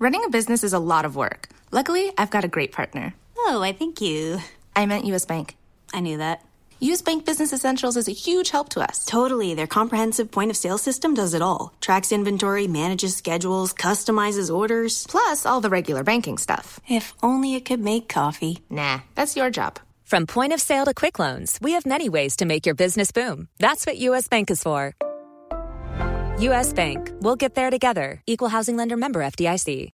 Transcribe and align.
Running 0.00 0.24
a 0.24 0.30
business 0.30 0.64
is 0.64 0.72
a 0.72 0.78
lot 0.78 1.04
of 1.04 1.14
work. 1.14 1.50
Luckily, 1.70 2.10
I've 2.16 2.30
got 2.30 2.42
a 2.42 2.48
great 2.48 2.72
partner. 2.72 3.12
Oh, 3.36 3.60
I 3.62 3.72
thank 3.72 4.00
you. 4.00 4.38
I 4.74 4.86
meant 4.86 5.04
US 5.04 5.26
Bank. 5.26 5.58
I 5.92 6.00
knew 6.00 6.16
that. 6.16 6.42
US 6.80 7.02
Bank 7.02 7.26
Business 7.26 7.52
Essentials 7.52 7.98
is 7.98 8.08
a 8.08 8.12
huge 8.12 8.48
help 8.48 8.70
to 8.70 8.80
us. 8.80 9.04
Totally. 9.04 9.52
Their 9.52 9.66
comprehensive 9.66 10.30
point 10.30 10.50
of 10.50 10.56
sale 10.56 10.78
system 10.78 11.12
does 11.12 11.34
it 11.34 11.42
all 11.42 11.74
tracks 11.82 12.12
inventory, 12.12 12.66
manages 12.66 13.14
schedules, 13.14 13.74
customizes 13.74 14.48
orders. 14.50 15.06
Plus, 15.06 15.44
all 15.44 15.60
the 15.60 15.68
regular 15.68 16.02
banking 16.02 16.38
stuff. 16.38 16.80
If 16.88 17.12
only 17.22 17.54
it 17.54 17.66
could 17.66 17.80
make 17.80 18.08
coffee. 18.08 18.62
Nah, 18.70 19.00
that's 19.14 19.36
your 19.36 19.50
job. 19.50 19.80
From 20.06 20.26
point 20.26 20.54
of 20.54 20.62
sale 20.62 20.86
to 20.86 20.94
quick 20.94 21.18
loans, 21.18 21.58
we 21.60 21.72
have 21.72 21.84
many 21.84 22.08
ways 22.08 22.36
to 22.36 22.46
make 22.46 22.64
your 22.64 22.74
business 22.74 23.12
boom. 23.12 23.48
That's 23.58 23.84
what 23.84 23.98
US 23.98 24.28
Bank 24.28 24.50
is 24.50 24.62
for. 24.62 24.94
US 26.40 26.72
Bank. 26.72 27.12
We'll 27.20 27.36
get 27.36 27.54
there 27.54 27.70
together. 27.70 28.22
Equal 28.26 28.48
housing 28.48 28.76
lender 28.76 28.96
member 28.96 29.20
FDIC. 29.20 29.90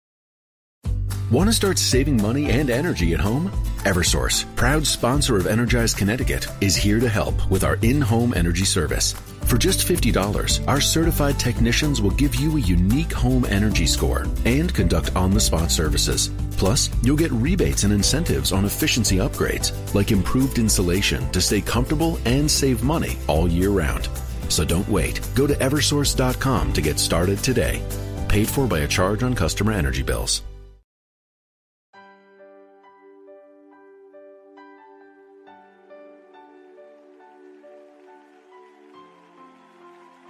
Want 1.30 1.48
to 1.48 1.52
start 1.52 1.78
saving 1.78 2.20
money 2.20 2.50
and 2.50 2.70
energy 2.70 3.14
at 3.14 3.20
home? 3.20 3.50
Eversource, 3.84 4.44
proud 4.56 4.84
sponsor 4.84 5.36
of 5.36 5.46
Energize 5.46 5.94
Connecticut, 5.94 6.48
is 6.60 6.74
here 6.74 6.98
to 6.98 7.08
help 7.08 7.48
with 7.50 7.62
our 7.62 7.76
in 7.82 8.00
home 8.00 8.34
energy 8.34 8.64
service. 8.64 9.12
For 9.44 9.58
just 9.58 9.86
$50, 9.86 10.66
our 10.66 10.80
certified 10.80 11.38
technicians 11.38 12.02
will 12.02 12.10
give 12.10 12.34
you 12.34 12.56
a 12.56 12.60
unique 12.60 13.12
home 13.12 13.44
energy 13.44 13.86
score 13.86 14.26
and 14.44 14.74
conduct 14.74 15.14
on 15.14 15.30
the 15.30 15.40
spot 15.40 15.70
services. 15.70 16.30
Plus, 16.52 16.90
you'll 17.02 17.16
get 17.16 17.30
rebates 17.32 17.84
and 17.84 17.92
incentives 17.92 18.50
on 18.50 18.64
efficiency 18.64 19.18
upgrades, 19.18 19.72
like 19.94 20.10
improved 20.10 20.58
insulation 20.58 21.30
to 21.32 21.40
stay 21.40 21.60
comfortable 21.60 22.18
and 22.24 22.50
save 22.50 22.82
money 22.82 23.18
all 23.28 23.46
year 23.46 23.70
round. 23.70 24.08
So 24.50 24.64
don't 24.64 24.88
wait. 24.88 25.20
Go 25.34 25.46
to 25.46 25.54
eversource.com 25.54 26.72
to 26.74 26.82
get 26.82 26.98
started 26.98 27.38
today. 27.38 27.80
Paid 28.28 28.48
for 28.48 28.66
by 28.66 28.80
a 28.80 28.86
charge 28.86 29.22
on 29.22 29.34
customer 29.34 29.72
energy 29.72 30.02
bills. 30.02 30.42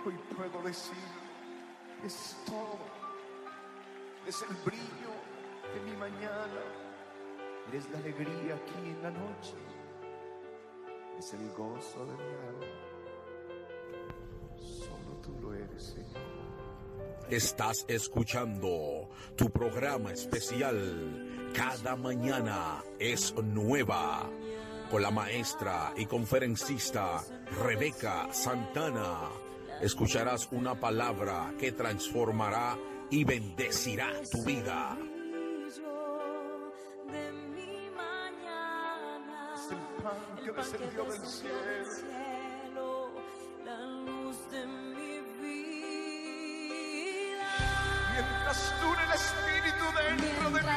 Hoy 0.04 0.14
puedo 0.34 0.62
decir, 0.64 0.96
es 2.06 2.36
todo. 2.46 2.78
Es 4.26 4.40
el 4.42 4.56
brillo 4.64 5.12
de 5.74 5.80
mi 5.90 5.96
mañana. 5.98 6.62
Eres 7.68 7.86
la 7.92 7.98
alegría 7.98 8.54
aquí 8.54 8.88
en 8.88 9.02
la 9.02 9.10
noche. 9.10 9.56
Es 11.18 11.34
el 11.34 11.50
gozo 11.50 12.06
de 12.06 12.12
mi 12.12 12.32
alma. 12.48 12.79
Solo 15.50 15.54
tú 15.54 15.54
lo 15.54 15.54
eres, 15.54 15.82
Señor. 15.82 17.30
Estás 17.30 17.84
escuchando 17.88 19.08
tu 19.36 19.50
programa 19.50 20.12
especial 20.12 21.52
Cada 21.54 21.96
mañana 21.96 22.82
es 22.98 23.34
nueva 23.34 24.28
con 24.90 25.02
la 25.02 25.10
maestra 25.10 25.92
y 25.96 26.06
conferencista 26.06 27.22
Rebeca 27.62 28.32
Santana. 28.32 29.28
Escucharás 29.80 30.48
una 30.52 30.78
palabra 30.78 31.52
que 31.58 31.72
transformará 31.72 32.76
y 33.10 33.24
bendecirá 33.24 34.10
tu 34.30 34.44
vida. 34.44 34.96
Es 39.54 39.70
el 39.70 40.02
pan 40.02 40.44
que 40.44 40.52
descendió 40.52 41.04
del 41.04 41.26
cielo. 41.26 42.29
Mientras 48.50 48.80
dure 48.80 49.04
el 49.04 49.12
Espíritu 49.12 49.84
dentro 49.94 50.50
de 50.50 50.62
mí. 50.62 50.70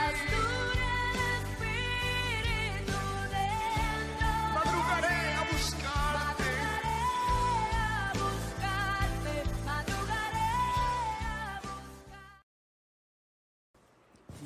Madrugaré 4.54 5.34
a 5.34 5.44
buscarte. 5.52 6.44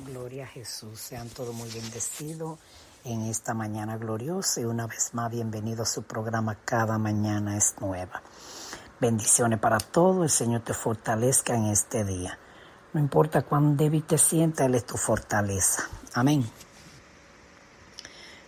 Gloria 0.06 0.44
a 0.44 0.46
Jesús, 0.46 0.98
sean 0.98 1.28
todos 1.28 1.54
muy 1.54 1.68
bendecidos 1.68 2.58
en 3.04 3.26
esta 3.26 3.52
mañana 3.52 3.98
gloriosa 3.98 4.62
y 4.62 4.64
una 4.64 4.86
vez 4.86 5.12
más 5.12 5.30
bienvenido 5.30 5.82
a 5.82 5.86
su 5.86 6.02
programa 6.04 6.54
Cada 6.64 6.96
mañana 6.96 7.58
es 7.58 7.74
nueva. 7.78 8.22
Bendiciones 9.00 9.58
para 9.58 9.76
todos, 9.76 10.22
el 10.22 10.30
Señor 10.30 10.62
te 10.62 10.72
fortalezca 10.72 11.54
en 11.54 11.66
este 11.66 12.04
día. 12.04 12.38
No 12.92 13.00
importa 13.00 13.42
cuán 13.42 13.76
débil 13.76 14.04
te 14.04 14.18
sientas, 14.18 14.66
Él 14.66 14.74
es 14.74 14.86
tu 14.86 14.96
fortaleza. 14.96 15.84
Amén. 16.14 16.48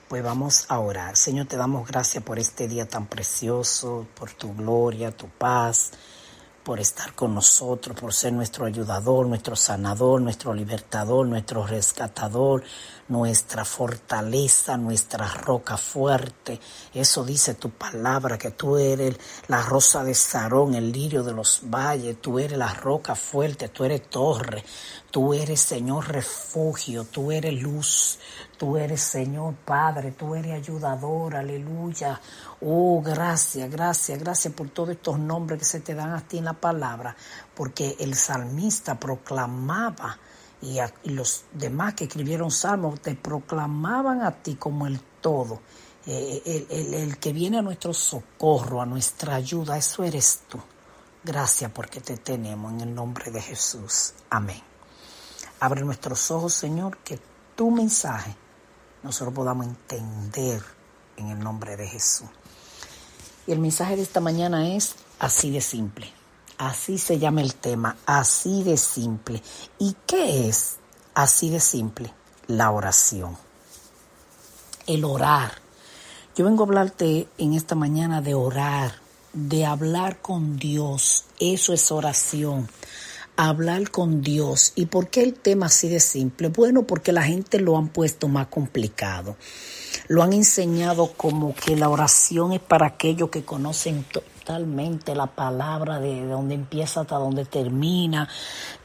Pues 0.09 0.23
vamos 0.23 0.67
a 0.69 0.79
orar. 0.79 1.17
Señor, 1.17 1.47
te 1.47 1.57
damos 1.57 1.87
gracias 1.87 2.25
por 2.25 2.39
este 2.39 2.67
día 2.67 2.89
tan 2.89 3.07
precioso, 3.07 4.07
por 4.19 4.33
tu 4.33 4.55
gloria, 4.55 5.13
tu 5.13 5.29
paz, 5.29 5.93
por 6.63 6.79
estar 6.79 7.15
con 7.15 7.35
nosotros, 7.35 7.99
por 7.99 8.13
ser 8.13 8.33
nuestro 8.33 8.67
ayudador, 8.67 9.27
nuestro 9.27 9.57
sanador, 9.57 10.21
nuestro 10.21 10.53
libertador, 10.53 11.27
nuestro 11.27 11.67
rescatador, 11.67 12.63
nuestra 13.09 13.65
fortaleza, 13.65 14.77
nuestra 14.77 15.27
roca 15.27 15.77
fuerte. 15.77 16.61
Eso 16.95 17.25
dice 17.25 17.55
tu 17.55 17.71
palabra, 17.71 18.39
que 18.39 18.51
tú 18.53 18.77
eres 18.77 19.17
la 19.49 19.63
rosa 19.63 20.05
de 20.05 20.15
Sarón, 20.15 20.75
el 20.75 20.93
lirio 20.93 21.23
de 21.23 21.33
los 21.33 21.63
valles, 21.65 22.21
tú 22.21 22.39
eres 22.39 22.59
la 22.59 22.73
roca 22.73 23.15
fuerte, 23.15 23.69
tú 23.69 23.85
eres 23.85 24.09
torre, 24.09 24.63
tú 25.11 25.35
eres 25.35 25.61
Señor 25.61 26.09
refugio, 26.09 27.05
tú 27.05 27.33
eres 27.33 27.61
luz, 27.61 28.19
tú 28.59 28.77
eres 28.77 29.01
Señor 29.01 29.55
Padre, 29.65 30.13
tú 30.13 30.35
eres 30.35 30.53
ayudador, 30.53 31.37
aleluya. 31.37 32.21
Oh, 32.61 33.03
gracias, 33.03 33.71
gracias, 33.71 34.19
gracias 34.19 34.55
por 34.55 34.71
todos 34.71 34.91
estos 34.91 35.19
nombres 35.19 35.59
que 35.59 35.65
se 35.65 35.81
te 35.81 35.95
dan 35.95 36.13
a 36.13 36.27
ti 36.27 36.39
en 36.39 36.45
la 36.45 36.53
palabra, 36.53 37.17
porque 37.55 37.97
el 37.99 38.15
salmista 38.15 38.99
proclamaba 38.99 40.19
y, 40.63 40.79
los 41.05 41.45
demás 41.53 41.95
que 41.95 42.05
escribieron 42.05 42.51
salmos 42.51 43.01
te 43.01 43.15
proclamaban 43.15 44.23
a 44.23 44.31
ti 44.31 44.57
como 44.57 44.87
el 44.87 45.01
todo, 45.21 45.61
eh, 46.07 46.43
el, 46.45 46.67
el, 46.71 46.95
el 46.95 47.19
que 47.19 47.33
viene 47.33 47.59
a 47.59 47.63
nuestro 47.63 47.93
socorro, 47.93 48.81
a 48.81 48.87
nuestra 48.87 49.35
ayuda, 49.35 49.77
eso 49.77 50.05
eres 50.05 50.43
tú. 50.49 50.59
Gracias 51.23 51.71
porque 51.73 52.01
te 52.01 52.17
tenemos 52.17 52.73
en 52.73 52.81
el 52.81 52.95
nombre 52.95 53.31
de 53.31 53.43
Jesús. 53.43 54.15
Amén. 54.31 54.70
Abre 55.61 55.83
nuestros 55.83 56.31
ojos, 56.31 56.55
Señor, 56.55 56.97
que 56.99 57.21
tu 57.55 57.71
mensaje 57.71 58.35
nosotros 59.03 59.35
podamos 59.35 59.67
entender 59.67 60.63
en 61.17 61.29
el 61.29 61.39
nombre 61.39 61.77
de 61.77 61.87
Jesús. 61.87 62.29
Y 63.47 63.53
el 63.53 63.59
mensaje 63.59 63.97
de 63.97 64.03
esta 64.03 64.21
mañana 64.21 64.75
es 64.75 64.95
así 65.19 65.51
de 65.51 65.61
simple. 65.61 66.13
Así 66.59 66.99
se 66.99 67.19
llama 67.19 67.41
el 67.41 67.55
tema, 67.55 67.97
así 68.05 68.63
de 68.63 68.77
simple. 68.77 69.43
¿Y 69.79 69.97
qué 70.07 70.49
es 70.49 70.77
así 71.15 71.49
de 71.49 71.61
simple? 71.61 72.13
La 72.47 72.71
oración. 72.71 73.39
El 74.87 75.05
orar. 75.05 75.53
Yo 76.37 76.45
vengo 76.45 76.65
a 76.65 76.67
hablarte 76.67 77.29
en 77.39 77.55
esta 77.55 77.75
mañana 77.75 78.21
de 78.21 78.35
orar, 78.35 78.97
de 79.33 79.65
hablar 79.65 80.21
con 80.21 80.59
Dios. 80.59 81.25
Eso 81.39 81.73
es 81.73 81.91
oración. 81.91 82.69
Hablar 83.43 83.91
con 83.91 84.21
Dios. 84.21 84.75
¿Y 84.75 84.85
por 84.85 85.09
qué 85.09 85.23
el 85.23 85.33
tema 85.33 85.65
así 85.65 85.89
de 85.89 85.99
simple? 85.99 86.49
Bueno, 86.49 86.83
porque 86.83 87.11
la 87.11 87.23
gente 87.23 87.59
lo 87.59 87.79
han 87.79 87.89
puesto 87.89 88.29
más 88.29 88.49
complicado. 88.49 89.39
Lo 90.09 90.23
han 90.23 90.35
enseñado 90.35 91.15
como 91.17 91.55
que 91.55 91.75
la 91.75 91.89
oración 91.89 92.53
es 92.53 92.61
para 92.61 92.89
aquellos 92.89 93.31
que 93.31 93.43
conocen 93.43 94.05
totalmente 94.05 95.15
la 95.15 95.27
palabra 95.27 95.99
de 96.01 96.27
donde 96.27 96.55
empieza 96.55 97.01
hasta 97.01 97.17
donde 97.17 97.47
termina, 97.47 98.29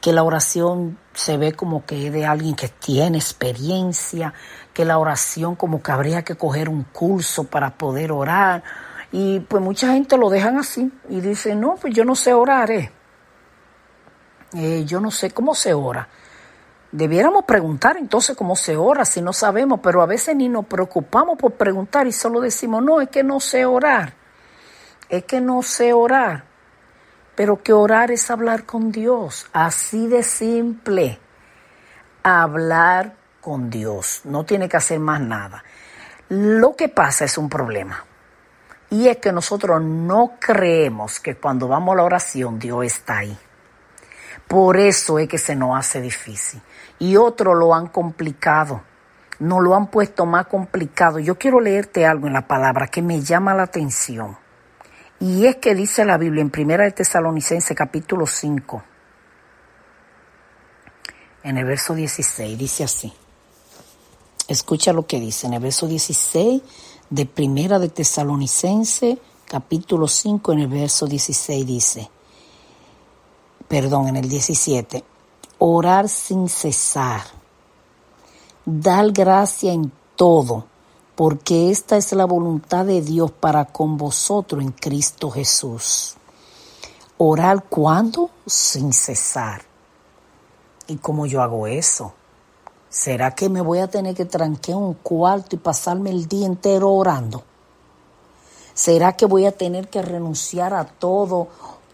que 0.00 0.14
la 0.14 0.22
oración 0.22 0.98
se 1.12 1.36
ve 1.36 1.52
como 1.52 1.84
que 1.84 2.06
es 2.06 2.12
de 2.14 2.24
alguien 2.24 2.54
que 2.54 2.68
tiene 2.68 3.18
experiencia, 3.18 4.32
que 4.72 4.86
la 4.86 4.96
oración 4.96 5.54
como 5.56 5.82
que 5.82 5.92
habría 5.92 6.22
que 6.22 6.36
coger 6.36 6.70
un 6.70 6.84
curso 6.84 7.44
para 7.44 7.76
poder 7.76 8.10
orar. 8.10 8.64
Y 9.12 9.40
pues 9.40 9.62
mucha 9.62 9.92
gente 9.92 10.16
lo 10.16 10.30
dejan 10.30 10.56
así 10.56 10.90
y 11.10 11.20
dice, 11.20 11.54
no, 11.54 11.74
pues 11.74 11.92
yo 11.92 12.06
no 12.06 12.14
sé 12.14 12.32
orar. 12.32 12.70
Eh. 12.70 12.95
Eh, 14.56 14.84
yo 14.86 15.00
no 15.00 15.10
sé 15.10 15.30
cómo 15.30 15.54
se 15.54 15.74
ora. 15.74 16.08
Debiéramos 16.90 17.44
preguntar 17.44 17.98
entonces 17.98 18.36
cómo 18.36 18.56
se 18.56 18.76
ora 18.76 19.04
si 19.04 19.20
no 19.20 19.34
sabemos, 19.34 19.80
pero 19.82 20.00
a 20.00 20.06
veces 20.06 20.34
ni 20.34 20.48
nos 20.48 20.64
preocupamos 20.64 21.36
por 21.36 21.52
preguntar 21.52 22.06
y 22.06 22.12
solo 22.12 22.40
decimos, 22.40 22.82
no, 22.82 23.02
es 23.02 23.10
que 23.10 23.22
no 23.22 23.38
sé 23.38 23.66
orar, 23.66 24.14
es 25.10 25.24
que 25.24 25.40
no 25.40 25.62
sé 25.62 25.92
orar, 25.92 26.44
pero 27.34 27.62
que 27.62 27.74
orar 27.74 28.10
es 28.10 28.30
hablar 28.30 28.64
con 28.64 28.92
Dios, 28.92 29.46
así 29.52 30.06
de 30.06 30.22
simple, 30.22 31.18
hablar 32.22 33.14
con 33.42 33.68
Dios, 33.68 34.22
no 34.24 34.44
tiene 34.44 34.68
que 34.68 34.78
hacer 34.78 34.98
más 34.98 35.20
nada. 35.20 35.64
Lo 36.30 36.74
que 36.76 36.88
pasa 36.88 37.26
es 37.26 37.36
un 37.36 37.50
problema. 37.50 38.04
Y 38.88 39.08
es 39.08 39.18
que 39.18 39.32
nosotros 39.32 39.82
no 39.82 40.36
creemos 40.40 41.20
que 41.20 41.36
cuando 41.36 41.68
vamos 41.68 41.92
a 41.92 41.96
la 41.96 42.04
oración 42.04 42.58
Dios 42.58 42.86
está 42.86 43.18
ahí. 43.18 43.38
Por 44.48 44.76
eso 44.76 45.18
es 45.18 45.28
que 45.28 45.38
se 45.38 45.56
nos 45.56 45.78
hace 45.78 46.00
difícil. 46.00 46.60
Y 46.98 47.16
otros 47.16 47.56
lo 47.56 47.74
han 47.74 47.88
complicado. 47.88 48.82
Nos 49.38 49.62
lo 49.62 49.74
han 49.74 49.88
puesto 49.88 50.24
más 50.24 50.46
complicado. 50.46 51.18
Yo 51.18 51.36
quiero 51.36 51.60
leerte 51.60 52.06
algo 52.06 52.26
en 52.26 52.32
la 52.32 52.46
palabra 52.46 52.86
que 52.88 53.02
me 53.02 53.20
llama 53.20 53.54
la 53.54 53.64
atención. 53.64 54.38
Y 55.18 55.46
es 55.46 55.56
que 55.56 55.74
dice 55.74 56.04
la 56.04 56.18
Biblia 56.18 56.42
en 56.42 56.50
Primera 56.50 56.84
de 56.84 56.90
Tesalonicense 56.90 57.74
capítulo 57.74 58.26
5, 58.26 58.82
en 61.42 61.56
el 61.56 61.64
verso 61.64 61.94
16, 61.94 62.58
dice 62.58 62.84
así. 62.84 63.12
Escucha 64.46 64.92
lo 64.92 65.06
que 65.06 65.18
dice 65.18 65.46
en 65.46 65.54
el 65.54 65.60
verso 65.60 65.86
16 65.86 66.62
de 67.08 67.24
Primera 67.24 67.78
de 67.78 67.88
Tesalonicense, 67.88 69.18
capítulo 69.48 70.06
5, 70.06 70.52
en 70.52 70.58
el 70.58 70.68
verso 70.68 71.06
16 71.06 71.66
dice, 71.66 72.10
perdón, 73.68 74.08
en 74.08 74.16
el 74.16 74.28
17, 74.28 75.04
orar 75.58 76.08
sin 76.08 76.48
cesar, 76.48 77.22
dar 78.64 79.10
gracia 79.12 79.72
en 79.72 79.92
todo, 80.14 80.66
porque 81.14 81.70
esta 81.70 81.96
es 81.96 82.12
la 82.12 82.26
voluntad 82.26 82.84
de 82.84 83.00
Dios 83.00 83.30
para 83.32 83.64
con 83.64 83.96
vosotros 83.96 84.62
en 84.62 84.72
Cristo 84.72 85.30
Jesús. 85.30 86.16
Orar 87.18 87.64
cuando? 87.64 88.30
Sin 88.46 88.92
cesar. 88.92 89.62
¿Y 90.86 90.96
cómo 90.96 91.26
yo 91.26 91.42
hago 91.42 91.66
eso? 91.66 92.12
¿Será 92.90 93.34
que 93.34 93.48
me 93.48 93.60
voy 93.60 93.78
a 93.78 93.88
tener 93.88 94.14
que 94.14 94.26
tranquear 94.26 94.78
un 94.78 94.94
cuarto 94.94 95.56
y 95.56 95.58
pasarme 95.58 96.10
el 96.10 96.28
día 96.28 96.46
entero 96.46 96.92
orando? 96.92 97.42
¿Será 98.74 99.16
que 99.16 99.26
voy 99.26 99.46
a 99.46 99.52
tener 99.52 99.88
que 99.88 100.02
renunciar 100.02 100.74
a 100.74 100.84
todo 100.84 101.48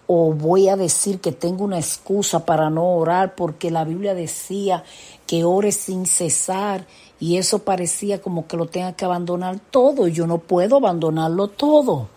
o 0.06 0.32
voy 0.32 0.68
a 0.68 0.76
decir 0.76 1.20
que 1.20 1.32
tengo 1.32 1.64
una 1.64 1.78
excusa 1.78 2.44
para 2.44 2.70
no 2.70 2.96
orar 2.96 3.34
porque 3.34 3.70
la 3.70 3.84
Biblia 3.84 4.14
decía 4.14 4.84
que 5.26 5.44
ore 5.44 5.72
sin 5.72 6.06
cesar 6.06 6.86
y 7.20 7.36
eso 7.36 7.60
parecía 7.60 8.20
como 8.20 8.46
que 8.46 8.56
lo 8.56 8.66
tenga 8.66 8.94
que 8.94 9.04
abandonar 9.04 9.60
todo 9.60 10.08
y 10.08 10.12
yo 10.12 10.26
no 10.26 10.38
puedo 10.38 10.76
abandonarlo 10.76 11.48
todo? 11.48 12.08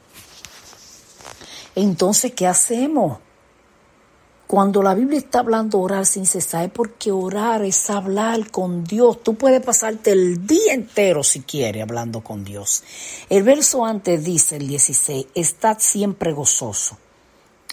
Entonces, 1.75 2.33
¿qué 2.33 2.47
hacemos? 2.47 3.19
Cuando 4.47 4.83
la 4.83 4.93
Biblia 4.93 5.17
está 5.17 5.39
hablando 5.39 5.79
orar 5.79 6.05
sin 6.05 6.25
cesar 6.25 6.65
es 6.65 6.71
porque 6.71 7.11
orar 7.11 7.63
es 7.63 7.89
hablar 7.89 8.51
con 8.51 8.83
Dios. 8.83 9.23
Tú 9.23 9.35
puedes 9.35 9.63
pasarte 9.63 10.11
el 10.11 10.45
día 10.45 10.73
entero 10.73 11.23
si 11.23 11.41
quieres 11.41 11.81
hablando 11.81 12.23
con 12.23 12.43
Dios. 12.43 12.83
El 13.29 13.43
verso 13.43 13.85
antes 13.85 14.23
dice, 14.23 14.57
el 14.57 14.67
16, 14.67 15.27
estad 15.33 15.77
siempre 15.79 16.31
gozoso. 16.31 16.97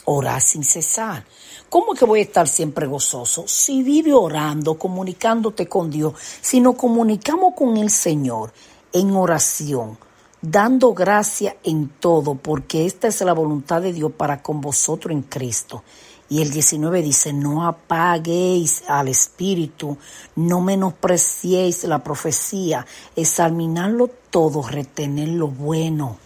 Orar 0.05 0.41
sin 0.41 0.65
cesar. 0.65 1.25
¿Cómo 1.69 1.95
que 1.95 2.05
voy 2.05 2.21
a 2.21 2.25
estar 2.25 2.49
siempre 2.49 2.87
gozoso? 2.87 3.45
Si 3.47 3.83
vive 3.83 4.13
orando, 4.13 4.75
comunicándote 4.75 5.69
con 5.69 5.91
Dios, 5.91 6.15
si 6.41 6.61
nos 6.61 6.75
comunicamos 6.75 7.55
con 7.55 7.77
el 7.77 7.91
Señor 7.91 8.53
en 8.93 9.15
oración, 9.17 9.97
dando 10.41 10.93
gracia 10.93 11.57
en 11.63 11.89
todo, 11.89 12.35
porque 12.35 12.85
esta 12.85 13.09
es 13.09 13.21
la 13.23 13.33
voluntad 13.33 13.81
de 13.81 13.93
Dios 13.93 14.13
para 14.13 14.43
con 14.43 14.61
vosotros 14.61 15.13
en 15.13 15.23
Cristo. 15.23 15.83
Y 16.29 16.41
el 16.41 16.51
19 16.51 17.03
dice, 17.03 17.33
no 17.33 17.67
apaguéis 17.67 18.85
al 18.89 19.09
espíritu, 19.09 19.99
no 20.37 20.63
menospreciéis 20.63 21.85
la 21.85 22.03
profecía, 22.03 22.87
examinarlo 23.15 24.09
todo, 24.31 24.63
retener 24.63 25.29
lo 25.29 25.49
bueno. 25.49 26.17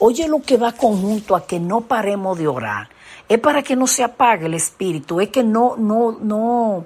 Oye 0.00 0.26
lo 0.28 0.40
que 0.42 0.56
va 0.56 0.72
conjunto 0.72 1.36
a 1.36 1.46
que 1.46 1.60
no 1.60 1.82
paremos 1.82 2.36
de 2.36 2.48
orar. 2.48 2.88
Es 3.28 3.38
para 3.38 3.62
que 3.62 3.76
no 3.76 3.86
se 3.86 4.02
apague 4.02 4.46
el 4.46 4.54
espíritu, 4.54 5.20
es 5.20 5.28
que 5.28 5.44
no, 5.44 5.76
no, 5.76 6.12
no 6.12 6.84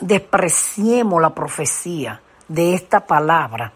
despreciemos 0.00 1.22
la 1.22 1.34
profecía 1.34 2.20
de 2.48 2.74
esta 2.74 3.06
palabra 3.06 3.72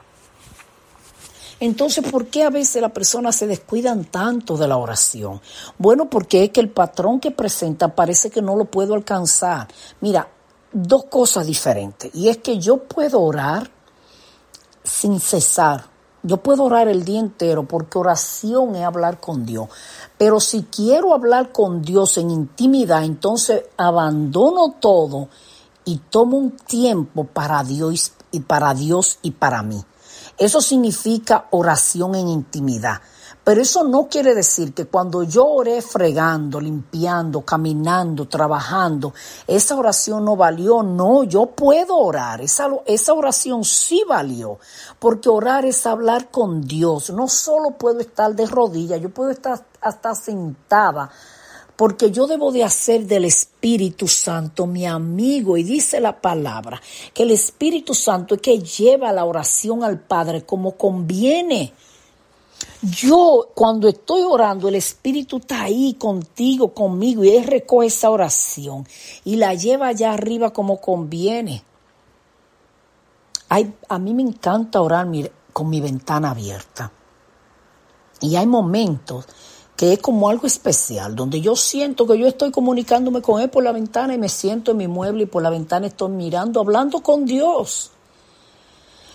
entonces, 1.59 2.05
¿por 2.11 2.27
qué 2.27 2.45
a 2.45 2.51
veces 2.51 2.83
las 2.83 2.93
personas 2.93 3.35
se 3.35 3.47
descuidan 3.47 4.05
tanto 4.05 4.57
de 4.57 4.69
la 4.69 4.77
oración? 4.77 5.41
Bueno, 5.79 6.11
porque 6.11 6.45
es 6.45 6.51
que 6.51 6.61
el 6.61 6.69
patrón 6.69 7.19
que 7.19 7.31
presenta 7.31 7.95
parece 7.95 8.31
que 8.31 8.43
no 8.43 8.57
lo 8.57 8.67
puedo 8.67 8.95
alcanzar. 8.95 9.69
Mira, 10.01 10.29
dos 10.73 11.05
cosas 11.05 11.47
diferentes. 11.47 12.15
Y 12.15 12.29
es 12.29 12.39
que 12.39 12.59
yo 12.59 12.85
puedo 12.85 13.21
orar 13.23 13.71
sin 14.85 15.19
cesar. 15.19 15.87
Yo 16.27 16.39
puedo 16.39 16.65
orar 16.65 16.89
el 16.89 17.05
día 17.05 17.21
entero 17.21 17.69
porque 17.69 17.99
oración 17.99 18.75
es 18.75 18.85
hablar 18.85 19.21
con 19.21 19.47
Dios. 19.47 19.69
Pero 20.19 20.41
si 20.41 20.65
quiero 20.65 21.15
hablar 21.15 21.53
con 21.53 21.83
Dios 21.83 22.19
en 22.19 22.33
intimidad, 22.33 23.05
entonces 23.05 23.63
abandono 23.77 24.75
todo 24.81 25.29
y 25.85 25.99
tomo 26.11 26.37
un 26.37 26.51
tiempo 26.51 27.23
para 27.25 27.63
Dios 27.63 28.11
y 28.33 28.41
para 28.41 28.75
Dios 28.75 29.21
y 29.23 29.31
para 29.31 29.63
mí. 29.63 29.81
Eso 30.37 30.61
significa 30.61 31.47
oración 31.53 32.17
en 32.17 32.27
intimidad. 32.27 33.01
Pero 33.47 33.63
eso 33.63 33.85
no 33.85 34.09
quiere 34.09 34.35
decir 34.35 34.75
que 34.75 34.87
cuando 34.87 35.23
yo 35.23 35.47
oré 35.47 35.81
fregando, 35.81 36.59
limpiando, 36.59 37.43
caminando, 37.43 38.27
trabajando, 38.27 39.15
esa 39.47 39.77
oración 39.77 40.25
no 40.25 40.35
valió. 40.35 40.83
No, 40.83 41.23
yo 41.23 41.47
puedo 41.47 41.97
orar. 41.97 42.41
Esa, 42.41 42.69
esa 42.87 43.15
oración 43.15 43.63
sí 43.63 44.03
valió. 44.09 44.59
Porque 44.99 45.29
orar 45.29 45.65
es 45.65 45.87
hablar 45.87 46.33
con 46.33 46.67
Dios. 46.67 47.11
No 47.11 47.29
solo 47.29 47.79
puedo 47.79 48.01
estar 48.01 48.35
de 48.35 48.47
rodillas, 48.47 49.01
yo 49.01 49.11
puedo 49.11 49.31
estar 49.31 49.65
hasta 49.81 50.17
sentada 50.17 51.09
porque 51.77 52.11
yo 52.11 52.27
debo 52.27 52.51
de 52.51 52.65
hacer 52.65 53.07
del 53.07 53.27
Espíritu 53.27 54.09
Santo 54.09 54.67
mi 54.67 54.87
amigo. 54.87 55.57
Y 55.57 55.63
dice 55.63 56.01
la 56.01 56.21
palabra 56.21 56.83
que 57.15 57.23
el 57.23 57.31
Espíritu 57.31 57.95
Santo 57.95 58.35
es 58.35 58.41
que 58.41 58.59
lleva 58.59 59.13
la 59.13 59.25
oración 59.25 59.85
al 59.85 60.01
Padre 60.01 60.45
como 60.45 60.73
conviene. 60.73 61.73
Yo 62.83 63.49
cuando 63.55 63.89
estoy 63.89 64.23
orando, 64.23 64.69
el 64.69 64.75
Espíritu 64.75 65.39
está 65.39 65.63
ahí 65.63 65.95
contigo, 65.95 66.75
conmigo, 66.75 67.25
y 67.25 67.31
Él 67.31 67.45
recoge 67.45 67.87
esa 67.87 68.11
oración 68.11 68.87
y 69.25 69.37
la 69.37 69.55
lleva 69.55 69.89
allá 69.89 70.13
arriba 70.13 70.53
como 70.53 70.81
conviene. 70.81 71.63
a 73.89 73.99
mí 73.99 74.15
me 74.15 74.23
encanta 74.23 74.81
orar 74.81 75.09
con 75.53 75.71
mi 75.71 75.81
ventana 75.81 76.31
abierta. 76.31 76.93
Y 78.21 78.37
hay 78.37 78.47
momentos 78.47 79.27
que 79.77 79.93
es 79.93 79.99
como 79.99 80.29
algo 80.29 80.47
especial, 80.47 81.15
donde 81.15 81.41
yo 81.41 81.55
siento 81.55 82.07
que 82.07 82.19
yo 82.19 82.27
estoy 82.27 82.51
comunicándome 82.51 83.21
con 83.21 83.41
Él 83.41 83.51
por 83.51 83.63
la 83.63 83.73
ventana 83.73 84.15
y 84.15 84.19
me 84.19 84.31
siento 84.31 84.71
en 84.71 84.79
mi 84.79 84.89
mueble 84.89 85.25
y 85.25 85.27
por 85.27 85.43
la 85.43 85.51
ventana 85.51 85.87
estoy 85.87 86.11
mirando, 86.11 86.61
hablando 86.61 87.01
con 87.01 87.27
Dios. 87.27 87.91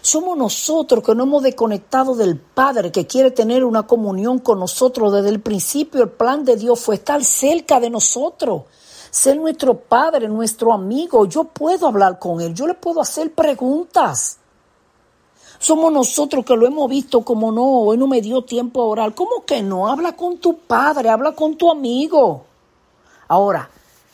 Somos 0.02 0.36
nosotros 0.36 1.04
que 1.04 1.14
no 1.14 1.24
hemos 1.24 1.44
desconectado 1.44 2.16
del 2.16 2.40
Padre 2.40 2.92
que 2.92 3.06
quiere 3.06 3.30
tener 3.30 3.64
una 3.64 3.84
comunión 3.84 4.40
con 4.40 4.60
nosotros 4.60 5.14
desde 5.14 5.30
el 5.30 5.42
principio. 5.42 6.02
El 6.02 6.10
plan 6.10 6.44
de 6.44 6.56
Dios 6.56 6.80
fue 6.80 6.96
estar 6.96 7.24
cerca 7.24 7.80
de 7.80 7.92
nosotros, 7.92 8.64
ser 9.12 9.38
nuestro 9.38 9.76
Padre, 9.78 10.28
nuestro 10.28 10.74
amigo. 10.74 11.26
Yo 11.26 11.44
puedo 11.44 11.86
hablar 11.88 12.18
con 12.18 12.42
Él, 12.42 12.56
yo 12.56 12.66
le 12.66 12.74
puedo 12.74 13.00
hacer 13.00 13.32
preguntas. 13.34 14.40
Somos 15.60 15.94
nosotros 15.94 16.44
que 16.44 16.56
lo 16.56 16.66
hemos 16.66 16.90
visto 16.90 17.22
como 17.22 17.52
no, 17.52 17.82
hoy 17.82 17.96
no 17.96 18.08
me 18.08 18.22
dio 18.22 18.44
tiempo 18.44 18.82
a 18.82 18.86
orar. 18.86 19.14
¿Cómo 19.14 19.46
que 19.46 19.62
no? 19.62 19.88
Habla 19.88 20.16
con 20.16 20.40
tu 20.40 20.58
padre, 20.58 21.10
habla 21.10 21.34
con 21.34 21.56
tu 21.56 21.70
amigo. 21.70 22.46
Ahora, 23.28 23.70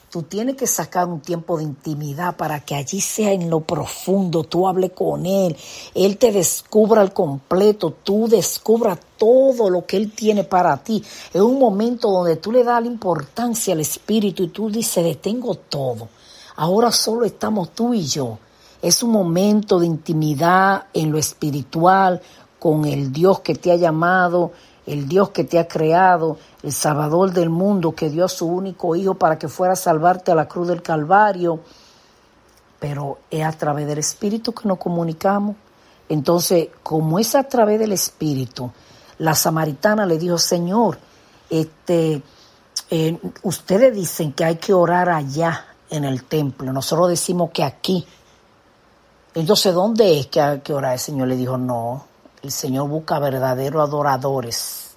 tú 0.09 0.23
tienes 0.23 0.55
que 0.55 0.67
sacar 0.67 1.07
un 1.07 1.19
tiempo 1.19 1.57
de 1.57 1.63
intimidad 1.63 2.37
para 2.37 2.61
que 2.61 2.75
allí 2.75 3.01
sea 3.01 3.31
en 3.31 3.49
lo 3.49 3.61
profundo, 3.61 4.43
tú 4.43 4.67
hables 4.67 4.91
con 4.91 5.25
Él, 5.25 5.55
Él 5.93 6.17
te 6.17 6.31
descubra 6.31 7.01
al 7.01 7.13
completo, 7.13 7.93
tú 8.03 8.27
descubras 8.27 8.99
todo 9.17 9.69
lo 9.69 9.85
que 9.85 9.97
Él 9.97 10.11
tiene 10.11 10.43
para 10.43 10.77
ti. 10.77 11.03
Es 11.33 11.41
un 11.41 11.59
momento 11.59 12.09
donde 12.09 12.37
tú 12.37 12.51
le 12.51 12.63
das 12.63 12.81
la 12.81 12.87
importancia 12.87 13.73
al 13.73 13.81
Espíritu 13.81 14.43
y 14.43 14.49
tú 14.49 14.69
dices, 14.69 15.03
detengo 15.03 15.55
todo. 15.55 16.07
Ahora 16.55 16.91
solo 16.91 17.25
estamos 17.25 17.71
tú 17.71 17.93
y 17.93 18.05
yo. 18.05 18.39
Es 18.81 19.03
un 19.03 19.11
momento 19.11 19.79
de 19.79 19.87
intimidad 19.87 20.85
en 20.93 21.11
lo 21.11 21.17
espiritual 21.17 22.21
con 22.59 22.85
el 22.85 23.11
Dios 23.11 23.41
que 23.41 23.55
te 23.55 23.71
ha 23.71 23.75
llamado 23.75 24.51
el 24.87 25.07
Dios 25.07 25.29
que 25.29 25.43
te 25.43 25.59
ha 25.59 25.67
creado, 25.67 26.37
el 26.63 26.71
Salvador 26.71 27.31
del 27.31 27.49
mundo, 27.49 27.93
que 27.93 28.09
dio 28.09 28.25
a 28.25 28.29
su 28.29 28.47
único 28.47 28.95
Hijo 28.95 29.13
para 29.15 29.37
que 29.37 29.49
fuera 29.49 29.73
a 29.73 29.75
salvarte 29.75 30.31
a 30.31 30.35
la 30.35 30.47
cruz 30.47 30.69
del 30.69 30.81
Calvario. 30.81 31.59
Pero 32.79 33.19
es 33.29 33.43
a 33.43 33.51
través 33.51 33.85
del 33.85 33.99
Espíritu 33.99 34.53
que 34.53 34.67
nos 34.67 34.77
comunicamos. 34.77 35.57
Entonces, 36.07 36.69
como 36.81 37.19
es 37.19 37.35
a 37.35 37.43
través 37.43 37.79
del 37.79 37.91
Espíritu, 37.91 38.71
la 39.19 39.35
samaritana 39.35 40.05
le 40.05 40.17
dijo, 40.17 40.37
Señor, 40.37 40.97
este, 41.49 42.21
eh, 42.89 43.19
ustedes 43.43 43.93
dicen 43.93 44.31
que 44.31 44.45
hay 44.45 44.55
que 44.55 44.73
orar 44.73 45.09
allá 45.09 45.65
en 45.89 46.05
el 46.05 46.23
templo, 46.23 46.71
nosotros 46.71 47.09
decimos 47.09 47.51
que 47.51 47.63
aquí. 47.63 48.05
Entonces, 49.33 49.73
¿dónde 49.73 50.19
es 50.19 50.27
que 50.27 50.41
hay 50.41 50.59
que 50.61 50.73
orar? 50.73 50.93
El 50.93 50.99
Señor 50.99 51.27
le 51.27 51.35
dijo, 51.35 51.57
no, 51.57 52.05
el 52.47 52.53
Señor 52.53 52.87
busca 52.87 53.19
verdaderos 53.19 53.85
adoradores, 53.85 54.95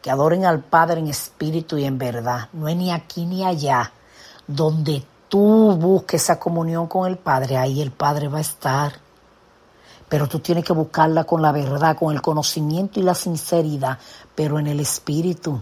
que 0.00 0.10
adoren 0.10 0.44
al 0.44 0.60
Padre 0.60 1.00
en 1.00 1.08
espíritu 1.08 1.76
y 1.76 1.84
en 1.84 1.98
verdad. 1.98 2.48
No 2.52 2.68
es 2.68 2.76
ni 2.76 2.92
aquí 2.92 3.26
ni 3.26 3.44
allá. 3.44 3.92
Donde 4.46 5.02
tú 5.28 5.76
busques 5.80 6.22
esa 6.22 6.38
comunión 6.38 6.86
con 6.86 7.10
el 7.10 7.18
Padre, 7.18 7.56
ahí 7.56 7.82
el 7.82 7.90
Padre 7.90 8.28
va 8.28 8.38
a 8.38 8.42
estar. 8.42 8.92
Pero 10.08 10.28
tú 10.28 10.38
tienes 10.38 10.64
que 10.64 10.72
buscarla 10.72 11.24
con 11.24 11.42
la 11.42 11.50
verdad, 11.50 11.96
con 11.96 12.14
el 12.14 12.22
conocimiento 12.22 13.00
y 13.00 13.02
la 13.02 13.16
sinceridad, 13.16 13.98
pero 14.36 14.60
en 14.60 14.68
el 14.68 14.78
espíritu. 14.78 15.60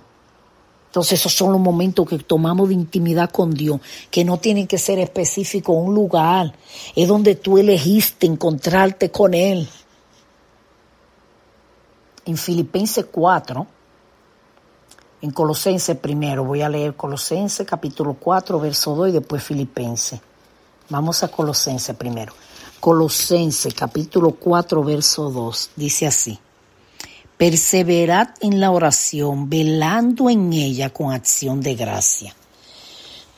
Entonces 0.89 1.21
esos 1.21 1.33
son 1.33 1.53
los 1.53 1.61
momentos 1.61 2.07
que 2.07 2.19
tomamos 2.19 2.69
de 2.69 2.75
intimidad 2.75 3.31
con 3.31 3.55
Dios, 3.55 3.81
que 4.11 4.27
no 4.27 4.39
tienen 4.39 4.67
que 4.67 4.77
ser 4.77 4.99
específicos, 4.99 5.75
un 5.75 5.95
lugar, 5.95 6.53
es 6.95 7.09
donde 7.09 7.37
tú 7.37 7.57
elegiste 7.57 8.27
encontrarte 8.27 9.11
con 9.11 9.33
Él. 9.33 9.67
En 12.25 12.37
Filipenses 12.37 13.07
4, 13.11 13.67
en 15.23 15.31
Colosenses 15.31 15.97
primero, 15.99 16.45
voy 16.45 16.63
a 16.63 16.69
leer 16.69 16.95
Colosenses 16.95 17.67
capítulo 17.67 18.15
4, 18.15 18.59
verso 18.61 18.95
2 18.95 19.09
y 19.09 19.13
después 19.13 19.43
Filipenses. 19.43 20.21
Vamos 20.89 21.23
a 21.23 21.29
Colosenses 21.29 21.95
primero. 21.97 22.33
Colosenses 22.81 23.75
capítulo 23.75 24.33
4, 24.33 24.83
verso 24.83 25.31
2, 25.31 25.71
dice 25.77 26.07
así. 26.07 26.39
Perseverad 27.37 28.31
en 28.41 28.61
la 28.61 28.71
oración, 28.71 29.49
velando 29.49 30.29
en 30.29 30.53
ella 30.53 30.91
con 30.91 31.13
acción 31.13 31.61
de 31.61 31.75
gracia. 31.75 32.35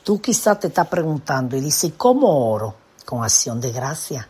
Tú 0.03 0.21
quizás 0.21 0.59
te 0.59 0.67
estás 0.67 0.87
preguntando 0.87 1.55
y 1.55 1.61
dices, 1.61 1.93
¿cómo 1.95 2.51
oro? 2.51 2.75
Con 3.05 3.23
acción 3.23 3.61
de 3.61 3.71
gracia. 3.71 4.27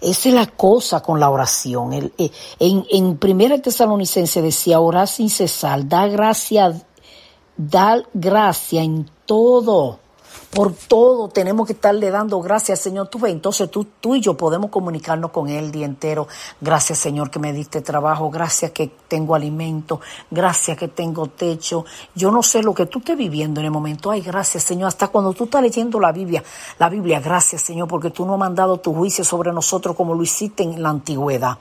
Esa 0.00 0.28
es 0.28 0.34
la 0.34 0.46
cosa 0.46 1.00
con 1.00 1.18
la 1.20 1.30
oración. 1.30 1.92
Eh, 1.92 2.30
en, 2.58 2.86
en 2.90 3.18
Primera 3.18 3.60
Tesalonicense 3.60 4.42
decía, 4.42 4.80
orar 4.80 5.08
sin 5.08 5.30
cesar, 5.30 5.88
da 5.88 6.06
gracia, 6.06 6.80
da 7.56 8.02
gracia 8.12 8.82
en 8.82 9.10
todo 9.26 10.03
por 10.54 10.72
todo 10.72 11.28
tenemos 11.28 11.66
que 11.66 11.72
estarle 11.72 12.10
dando 12.10 12.40
gracias, 12.40 12.78
Señor. 12.78 13.08
Tú 13.08 13.18
ves, 13.18 13.32
entonces 13.32 13.68
tú, 13.70 13.86
tú 14.00 14.14
y 14.14 14.20
yo 14.20 14.36
podemos 14.36 14.70
comunicarnos 14.70 15.32
con 15.32 15.48
Él 15.48 15.64
el 15.64 15.72
día 15.72 15.84
entero. 15.84 16.28
Gracias, 16.60 17.00
Señor, 17.00 17.30
que 17.30 17.40
me 17.40 17.52
diste 17.52 17.80
trabajo. 17.80 18.30
Gracias 18.30 18.70
que 18.70 18.90
tengo 19.08 19.34
alimento. 19.34 20.00
Gracias 20.30 20.78
que 20.78 20.88
tengo 20.88 21.26
techo. 21.26 21.84
Yo 22.14 22.30
no 22.30 22.42
sé 22.42 22.62
lo 22.62 22.72
que 22.72 22.86
tú 22.86 23.00
estés 23.00 23.16
viviendo 23.16 23.60
en 23.60 23.66
el 23.66 23.72
momento. 23.72 24.10
Ay, 24.10 24.20
gracias, 24.20 24.62
Señor. 24.62 24.88
Hasta 24.88 25.08
cuando 25.08 25.32
tú 25.32 25.44
estás 25.44 25.60
leyendo 25.60 25.98
la 25.98 26.12
Biblia, 26.12 26.42
la 26.78 26.88
Biblia, 26.88 27.20
gracias, 27.20 27.62
Señor, 27.62 27.88
porque 27.88 28.10
tú 28.10 28.24
no 28.24 28.34
has 28.34 28.38
mandado 28.38 28.78
tu 28.78 28.94
juicio 28.94 29.24
sobre 29.24 29.52
nosotros 29.52 29.96
como 29.96 30.14
lo 30.14 30.22
hiciste 30.22 30.62
en 30.62 30.80
la 30.80 30.90
antigüedad. 30.90 31.58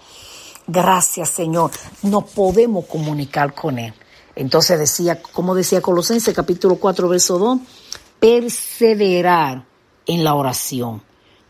Gracias, 0.68 1.30
Señor. 1.30 1.72
Nos 2.04 2.26
podemos 2.26 2.86
comunicar 2.86 3.56
con 3.56 3.80
Él. 3.80 3.94
Entonces 4.36 4.80
decía, 4.80 5.22
como 5.22 5.56
decía 5.56 5.82
Colosenses 5.82 6.34
capítulo 6.34 6.76
4, 6.76 7.08
verso 7.08 7.38
2, 7.38 7.60
perseverar 8.24 9.66
en 10.06 10.24
la 10.24 10.36
oración. 10.36 11.02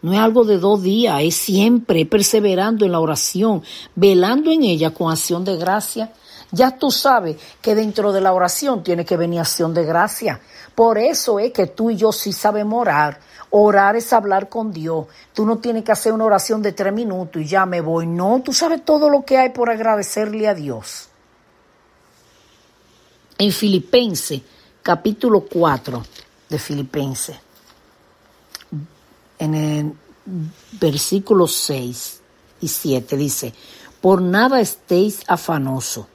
No 0.02 0.12
es 0.12 0.18
algo 0.18 0.44
de 0.44 0.58
dos 0.58 0.82
días, 0.82 1.22
es 1.22 1.36
siempre 1.36 2.04
perseverando 2.08 2.84
en 2.84 2.92
la 2.92 3.00
oración, 3.00 3.62
velando 3.94 4.50
en 4.50 4.64
ella 4.64 4.90
con 4.90 5.12
acción 5.12 5.46
de 5.46 5.56
gracia. 5.56 6.12
Ya 6.52 6.76
tú 6.80 6.90
sabes 6.90 7.38
que 7.62 7.76
dentro 7.76 8.12
de 8.12 8.22
la 8.22 8.34
oración 8.34 8.84
tiene 8.84 9.06
que 9.06 9.18
venir 9.18 9.40
acción 9.40 9.72
de 9.76 9.86
gracia. 9.86 10.42
Por 10.74 10.98
eso 10.98 11.38
es 11.38 11.54
que 11.54 11.68
tú 11.68 11.92
y 11.92 11.96
yo 11.96 12.12
sí 12.12 12.34
sabemos 12.34 12.82
orar. 12.82 13.20
Orar 13.52 13.96
es 13.96 14.12
hablar 14.12 14.50
con 14.50 14.72
Dios. 14.74 15.06
Tú 15.32 15.46
no 15.46 15.60
tienes 15.60 15.84
que 15.84 15.92
hacer 15.92 16.12
una 16.12 16.26
oración 16.26 16.64
de 16.64 16.72
tres 16.72 16.92
minutos 16.92 17.40
y 17.40 17.46
ya 17.46 17.68
me 17.68 17.82
voy. 17.82 18.08
No, 18.08 18.42
tú 18.44 18.52
sabes 18.52 18.84
todo 18.84 19.12
lo 19.12 19.24
que 19.24 19.38
hay 19.38 19.50
por 19.50 19.70
agradecerle 19.70 20.48
a 20.48 20.56
Dios. 20.56 21.08
En 23.38 23.52
Filipenses 23.52 24.42
capítulo 24.84 25.46
4, 25.46 26.04
de 26.54 26.60
Filipenses. 26.60 27.36
En 29.40 29.56
el 29.56 29.94
versículo 30.80 31.48
6 31.48 32.22
y 32.62 32.68
7 32.68 33.18
dice, 33.18 33.54
por 34.00 34.22
nada 34.22 34.62
estéis 34.62 35.24
afanosos, 35.28 36.06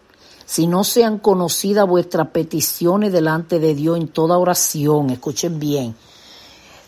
si 0.46 0.66
no 0.66 0.84
sean 0.84 1.18
conocidas 1.18 1.86
vuestras 1.86 2.28
peticiones 2.28 3.12
delante 3.12 3.58
de 3.58 3.74
Dios 3.74 3.98
en 3.98 4.08
toda 4.08 4.38
oración, 4.38 5.10
escuchen 5.10 5.58
bien, 5.58 5.96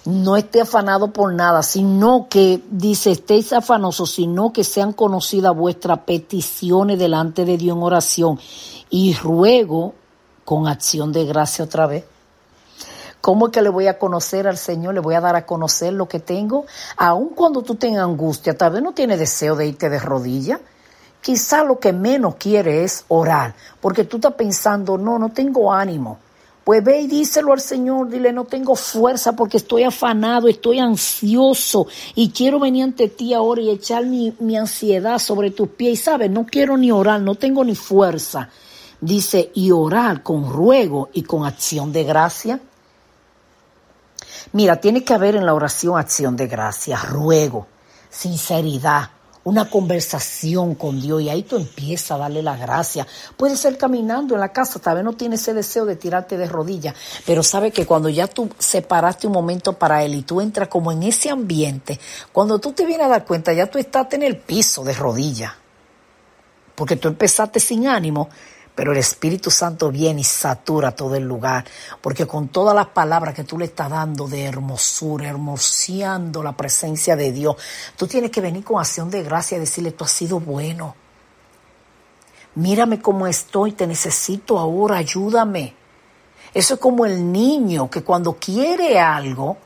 no 0.04 0.37
esté 0.37 0.62
afanado 0.62 1.12
por 1.12 1.35
nada, 1.35 1.62
sino 1.64 2.28
que 2.30 2.62
dice, 2.71 3.11
estéis 3.11 3.52
afanosos, 3.52 4.12
sino 4.12 4.52
que 4.52 4.62
sean 4.62 4.92
conocidas 4.92 5.54
vuestras 5.54 5.99
peticiones 6.07 7.00
delante 7.00 7.45
de 7.45 7.59
Dios 7.59 7.76
en 7.76 7.83
oración 7.83 8.38
y 8.88 9.12
ruego 9.14 9.95
con 10.45 10.69
acción 10.69 11.12
de 11.12 11.26
gracia 11.26 11.64
otra 11.64 11.87
vez 11.87 12.04
¿Cómo 13.21 13.47
es 13.47 13.53
que 13.53 13.61
le 13.61 13.69
voy 13.69 13.87
a 13.87 13.99
conocer 13.99 14.49
al 14.49 14.57
Señor? 14.57 14.95
¿Le 14.95 15.00
voy 15.00 15.15
a 15.15 15.21
dar 15.21 15.37
a 15.37 15.45
conocer 15.45 15.93
lo 15.93 16.09
que 16.09 16.21
tengo? 16.21 16.65
Aun 16.97 17.31
cuando 17.31 17.62
tú 17.62 17.75
tengas 17.75 18.05
angustia, 18.05 18.57
tal 18.57 18.73
vez 18.73 18.83
no 18.83 18.93
tienes 18.93 19.19
deseo 19.19 19.57
de 19.57 19.67
irte 19.67 19.91
de 19.91 19.99
rodillas. 19.99 20.61
Quizá 21.21 21.62
lo 21.65 21.79
que 21.79 21.93
menos 21.93 22.37
quiere 22.37 22.83
es 22.83 23.05
orar, 23.09 23.55
porque 23.81 24.05
tú 24.05 24.17
estás 24.17 24.33
pensando, 24.35 24.97
no, 24.97 25.19
no 25.19 25.29
tengo 25.29 25.71
ánimo. 25.71 26.19
Pues 26.65 26.83
ve 26.83 27.00
y 27.00 27.09
díselo 27.09 27.53
al 27.53 27.61
Señor, 27.61 28.09
dile, 28.09 28.33
no 28.33 28.45
tengo 28.45 28.75
fuerza 28.75 29.33
porque 29.35 29.59
estoy 29.59 29.83
afanado, 29.83 30.49
estoy 30.49 30.79
ansioso 30.79 31.87
y 32.15 32.31
quiero 32.31 32.59
venir 32.59 32.85
ante 32.85 33.09
ti 33.09 33.35
ahora 33.35 33.61
y 33.61 33.71
echar 33.71 34.07
mi, 34.07 34.35
mi 34.39 34.57
ansiedad 34.57 35.19
sobre 35.19 35.50
tus 35.50 35.69
pies. 35.69 35.93
Y 35.93 36.03
sabes, 36.03 36.31
no 36.31 36.47
quiero 36.47 36.79
ni 36.79 36.91
orar, 36.91 37.21
no 37.21 37.35
tengo 37.35 37.65
ni 37.65 37.75
fuerza. 37.75 38.49
Dice, 39.00 39.50
y 39.55 39.71
orar 39.73 40.23
con 40.23 40.50
ruego 40.50 41.09
y 41.12 41.23
con 41.23 41.45
acción 41.45 41.93
de 41.93 42.05
gracia. 42.05 42.61
Mira, 44.52 44.80
tiene 44.80 45.04
que 45.04 45.14
haber 45.14 45.37
en 45.37 45.47
la 45.47 45.54
oración 45.54 45.99
acción 45.99 46.37
de 46.37 46.47
gracia, 46.47 46.97
ruego, 46.97 47.66
sinceridad, 48.09 49.11
una 49.42 49.70
conversación 49.70 50.75
con 50.75 51.00
Dios 51.00 51.23
y 51.23 51.30
ahí 51.30 51.42
tú 51.42 51.56
empiezas 51.56 52.12
a 52.12 52.18
darle 52.18 52.42
la 52.42 52.56
gracia. 52.56 53.06
Puede 53.37 53.56
ser 53.56 53.78
caminando 53.78 54.35
en 54.35 54.40
la 54.40 54.52
casa, 54.52 54.78
tal 54.78 54.97
vez 54.97 55.04
no 55.04 55.14
tienes 55.14 55.40
ese 55.40 55.54
deseo 55.54 55.87
de 55.87 55.97
tirarte 55.97 56.37
de 56.37 56.47
rodillas, 56.47 56.94
pero 57.25 57.42
sabe 57.42 57.70
que 57.70 57.87
cuando 57.87 58.09
ya 58.09 58.26
tú 58.26 58.50
separaste 58.59 59.26
un 59.26 59.32
momento 59.32 59.73
para 59.73 60.04
Él 60.04 60.14
y 60.14 60.23
tú 60.23 60.40
entras 60.40 60.68
como 60.68 60.92
en 60.92 61.02
ese 61.02 61.30
ambiente, 61.30 61.99
cuando 62.32 62.59
tú 62.59 62.73
te 62.73 62.85
vienes 62.85 63.06
a 63.06 63.11
dar 63.11 63.25
cuenta, 63.25 63.52
ya 63.52 63.66
tú 63.66 63.78
estás 63.78 64.12
en 64.12 64.23
el 64.23 64.37
piso 64.37 64.85
de 64.85 64.92
rodillas, 64.92 65.52
porque 66.75 66.97
tú 66.97 67.09
empezaste 67.09 67.61
sin 67.61 67.87
ánimo 67.87 68.28
pero 68.80 68.92
el 68.92 68.99
Espíritu 68.99 69.50
Santo 69.50 69.90
viene 69.90 70.22
y 70.22 70.25
satura 70.25 70.92
todo 70.92 71.14
el 71.14 71.25
lugar, 71.25 71.66
porque 72.00 72.26
con 72.26 72.49
todas 72.49 72.75
las 72.75 72.87
palabras 72.87 73.34
que 73.34 73.44
tú 73.44 73.58
le 73.58 73.66
estás 73.66 73.90
dando 73.90 74.26
de 74.26 74.44
hermosura, 74.44 75.28
hermoseando 75.28 76.42
la 76.42 76.56
presencia 76.56 77.14
de 77.14 77.30
Dios, 77.30 77.56
tú 77.94 78.06
tienes 78.06 78.30
que 78.30 78.40
venir 78.40 78.64
con 78.64 78.80
acción 78.80 79.10
de 79.10 79.22
gracia 79.22 79.58
y 79.58 79.60
decirle, 79.60 79.92
tú 79.92 80.04
has 80.04 80.12
sido 80.12 80.40
bueno. 80.40 80.96
Mírame 82.54 83.02
cómo 83.02 83.26
estoy, 83.26 83.72
te 83.72 83.87
necesito 83.87 84.58
ahora, 84.58 84.96
ayúdame. 84.96 85.75
Eso 86.54 86.72
es 86.72 86.80
como 86.80 87.04
el 87.04 87.30
niño 87.30 87.90
que 87.90 88.02
cuando 88.02 88.38
quiere 88.40 88.99
algo, 88.99 89.58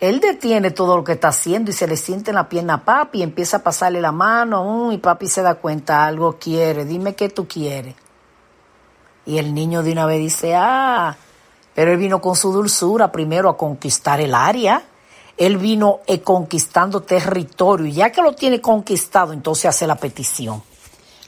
él 0.00 0.18
detiene 0.18 0.70
todo 0.70 0.96
lo 0.96 1.04
que 1.04 1.12
está 1.12 1.28
haciendo 1.28 1.72
y 1.72 1.74
se 1.74 1.86
le 1.86 1.98
siente 1.98 2.30
en 2.30 2.36
la 2.36 2.48
pierna 2.48 2.72
a 2.72 2.84
papi 2.86 3.18
y 3.18 3.22
empieza 3.22 3.58
a 3.58 3.62
pasarle 3.62 4.00
la 4.00 4.12
mano 4.12 4.92
y 4.92 4.96
papi 4.96 5.26
se 5.26 5.42
da 5.42 5.56
cuenta, 5.56 6.06
algo 6.06 6.38
quiere, 6.38 6.86
dime 6.86 7.14
qué 7.14 7.28
tú 7.28 7.46
quieres. 7.46 7.96
Y 9.26 9.38
el 9.38 9.54
niño 9.54 9.82
de 9.82 9.92
una 9.92 10.06
vez 10.06 10.18
dice, 10.18 10.54
ah, 10.56 11.16
pero 11.74 11.92
él 11.92 11.98
vino 11.98 12.20
con 12.20 12.36
su 12.36 12.52
dulzura 12.52 13.12
primero 13.12 13.48
a 13.48 13.56
conquistar 13.56 14.20
el 14.20 14.34
área. 14.34 14.82
Él 15.36 15.56
vino 15.56 16.00
eh, 16.06 16.20
conquistando 16.20 17.00
territorio 17.00 17.86
y 17.86 17.92
ya 17.92 18.12
que 18.12 18.22
lo 18.22 18.34
tiene 18.34 18.60
conquistado, 18.60 19.32
entonces 19.32 19.66
hace 19.66 19.86
la 19.86 19.96
petición. 19.96 20.62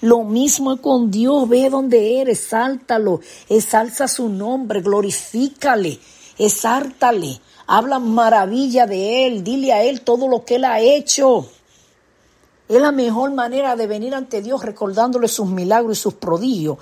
Lo 0.03 0.25
mismo 0.25 0.77
con 0.83 1.11
Dios, 1.11 1.49
ve 1.49 1.71
donde 1.71 2.21
eres, 2.21 2.49
sáltalo, 2.49 3.21
exalza 3.49 4.09
su 4.09 4.29
nombre, 4.29 4.83
glorifícale, 4.83 5.99
exártale, 6.37 7.41
habla 7.67 8.01
maravilla 8.01 8.87
de 8.87 9.27
Él, 9.27 9.45
dile 9.45 9.73
a 9.73 9.85
Él 9.85 10.03
todo 10.03 10.29
lo 10.29 10.45
que 10.45 10.57
Él 10.57 10.65
ha 10.65 10.81
hecho. 10.81 11.47
Es 12.69 12.81
la 12.81 12.91
mejor 12.91 13.33
manera 13.33 13.77
de 13.77 13.87
venir 13.87 14.15
ante 14.15 14.43
Dios 14.43 14.65
recordándole 14.65 15.29
sus 15.29 15.47
milagros 15.47 15.99
y 15.99 16.01
sus 16.03 16.15
prodigios 16.15 16.79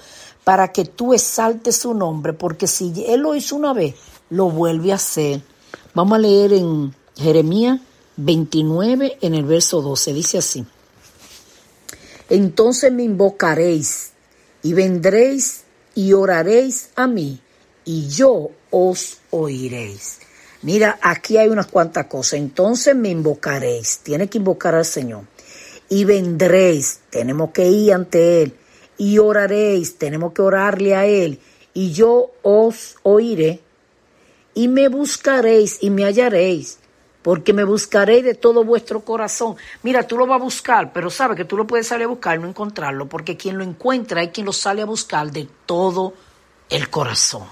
para 0.50 0.72
que 0.72 0.84
tú 0.84 1.14
exaltes 1.14 1.76
su 1.76 1.94
nombre, 1.94 2.32
porque 2.32 2.66
si 2.66 3.04
Él 3.06 3.20
lo 3.20 3.36
hizo 3.36 3.54
una 3.54 3.72
vez, 3.72 3.94
lo 4.30 4.50
vuelve 4.50 4.90
a 4.90 4.96
hacer. 4.96 5.42
Vamos 5.94 6.16
a 6.16 6.18
leer 6.18 6.54
en 6.54 6.92
Jeremías 7.16 7.80
29, 8.16 9.18
en 9.20 9.34
el 9.36 9.44
verso 9.44 9.80
12, 9.80 10.12
dice 10.12 10.38
así. 10.38 10.66
Entonces 12.28 12.92
me 12.92 13.04
invocaréis 13.04 14.10
y 14.64 14.72
vendréis 14.72 15.62
y 15.94 16.14
oraréis 16.14 16.88
a 16.96 17.06
mí 17.06 17.38
y 17.84 18.08
yo 18.08 18.50
os 18.72 19.18
oiréis. 19.30 20.18
Mira, 20.62 20.98
aquí 21.00 21.36
hay 21.36 21.48
unas 21.48 21.68
cuantas 21.68 22.06
cosas. 22.06 22.40
Entonces 22.40 22.96
me 22.96 23.10
invocaréis. 23.10 24.00
Tiene 24.02 24.26
que 24.26 24.38
invocar 24.38 24.74
al 24.74 24.84
Señor. 24.84 25.22
Y 25.88 26.04
vendréis. 26.04 27.02
Tenemos 27.08 27.52
que 27.52 27.68
ir 27.68 27.92
ante 27.92 28.42
Él. 28.42 28.56
Y 29.00 29.16
oraréis. 29.16 29.96
Tenemos 29.96 30.34
que 30.34 30.42
orarle 30.42 30.94
a 30.94 31.06
Él. 31.06 31.40
Y 31.72 31.92
yo 31.92 32.32
os 32.42 32.96
oiré. 33.02 33.62
Y 34.52 34.68
me 34.68 34.88
buscaréis 34.88 35.78
y 35.80 35.88
me 35.88 36.04
hallaréis. 36.04 36.78
Porque 37.22 37.54
me 37.54 37.64
buscaréis 37.64 38.24
de 38.24 38.34
todo 38.34 38.62
vuestro 38.62 39.00
corazón. 39.00 39.56
Mira, 39.82 40.06
tú 40.06 40.18
lo 40.18 40.26
vas 40.26 40.38
a 40.38 40.44
buscar, 40.44 40.92
pero 40.92 41.08
sabes 41.08 41.38
que 41.38 41.46
tú 41.46 41.56
lo 41.56 41.66
puedes 41.66 41.86
salir 41.86 42.04
a 42.04 42.08
buscar 42.08 42.36
y 42.36 42.42
no 42.42 42.48
encontrarlo. 42.48 43.08
Porque 43.08 43.38
quien 43.38 43.56
lo 43.56 43.64
encuentra 43.64 44.22
es 44.22 44.32
quien 44.32 44.44
lo 44.44 44.52
sale 44.52 44.82
a 44.82 44.84
buscar 44.84 45.32
de 45.32 45.48
todo 45.64 46.12
el 46.68 46.90
corazón. 46.90 47.44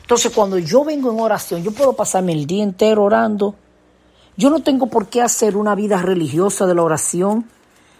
Entonces, 0.00 0.32
cuando 0.32 0.58
yo 0.58 0.84
vengo 0.84 1.12
en 1.12 1.20
oración, 1.20 1.62
yo 1.62 1.70
puedo 1.70 1.92
pasarme 1.92 2.32
el 2.32 2.46
día 2.48 2.64
entero 2.64 3.04
orando. 3.04 3.54
Yo 4.36 4.50
no 4.50 4.60
tengo 4.60 4.88
por 4.88 5.06
qué 5.06 5.22
hacer 5.22 5.56
una 5.56 5.76
vida 5.76 6.02
religiosa 6.02 6.66
de 6.66 6.74
la 6.74 6.82
oración. 6.82 7.48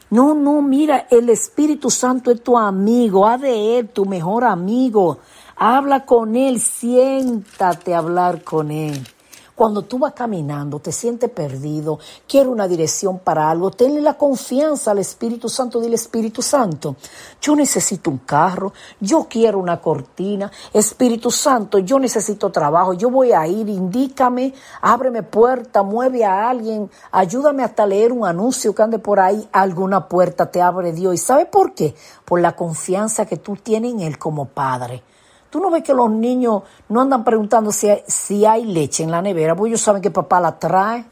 No, 0.08 0.34
no, 0.34 0.62
mira, 0.62 1.08
el 1.10 1.28
Espíritu 1.30 1.90
Santo 1.90 2.30
es 2.30 2.42
tu 2.42 2.56
amigo, 2.56 3.26
haz 3.26 3.40
de 3.40 3.78
él 3.78 3.88
tu 3.88 4.04
mejor 4.04 4.44
amigo. 4.44 5.18
Habla 5.56 6.04
con 6.04 6.36
él, 6.36 6.60
siéntate 6.60 7.94
a 7.94 7.98
hablar 7.98 8.44
con 8.44 8.70
él. 8.70 9.04
Cuando 9.56 9.80
tú 9.80 9.98
vas 9.98 10.12
caminando, 10.12 10.80
te 10.80 10.92
sientes 10.92 11.30
perdido, 11.30 11.98
quiero 12.28 12.50
una 12.50 12.68
dirección 12.68 13.18
para 13.18 13.50
algo, 13.50 13.70
tenle 13.70 14.02
la 14.02 14.12
confianza 14.18 14.90
al 14.90 14.98
Espíritu 14.98 15.48
Santo, 15.48 15.80
dile 15.80 15.94
Espíritu 15.94 16.42
Santo, 16.42 16.96
yo 17.40 17.56
necesito 17.56 18.10
un 18.10 18.18
carro, 18.18 18.74
yo 19.00 19.26
quiero 19.30 19.58
una 19.58 19.80
cortina, 19.80 20.52
Espíritu 20.74 21.30
Santo, 21.30 21.78
yo 21.78 21.98
necesito 21.98 22.52
trabajo, 22.52 22.92
yo 22.92 23.08
voy 23.08 23.32
a 23.32 23.46
ir, 23.46 23.70
indícame, 23.70 24.52
ábreme 24.82 25.22
puerta, 25.22 25.82
mueve 25.82 26.26
a 26.26 26.50
alguien, 26.50 26.90
ayúdame 27.10 27.64
hasta 27.64 27.86
leer 27.86 28.12
un 28.12 28.26
anuncio 28.26 28.74
que 28.74 28.82
ande 28.82 28.98
por 28.98 29.20
ahí, 29.20 29.48
alguna 29.52 30.06
puerta 30.06 30.50
te 30.50 30.60
abre 30.60 30.92
Dios. 30.92 31.14
¿Y 31.14 31.18
sabe 31.18 31.46
por 31.46 31.72
qué? 31.72 31.94
Por 32.26 32.42
la 32.42 32.54
confianza 32.54 33.24
que 33.24 33.38
tú 33.38 33.56
tienes 33.56 33.92
en 33.92 34.00
Él 34.00 34.18
como 34.18 34.44
Padre. 34.44 35.02
Tú 35.56 35.62
no 35.62 35.70
ves 35.70 35.82
que 35.82 35.94
los 35.94 36.10
niños 36.10 36.64
no 36.90 37.00
andan 37.00 37.24
preguntando 37.24 37.72
si 37.72 38.44
hay, 38.44 38.66
leche 38.66 39.04
en 39.04 39.10
la 39.10 39.22
nevera, 39.22 39.56
porque 39.56 39.70
ellos 39.70 39.80
saben 39.80 40.02
que 40.02 40.10
papá 40.10 40.38
la 40.38 40.58
trae. 40.58 41.02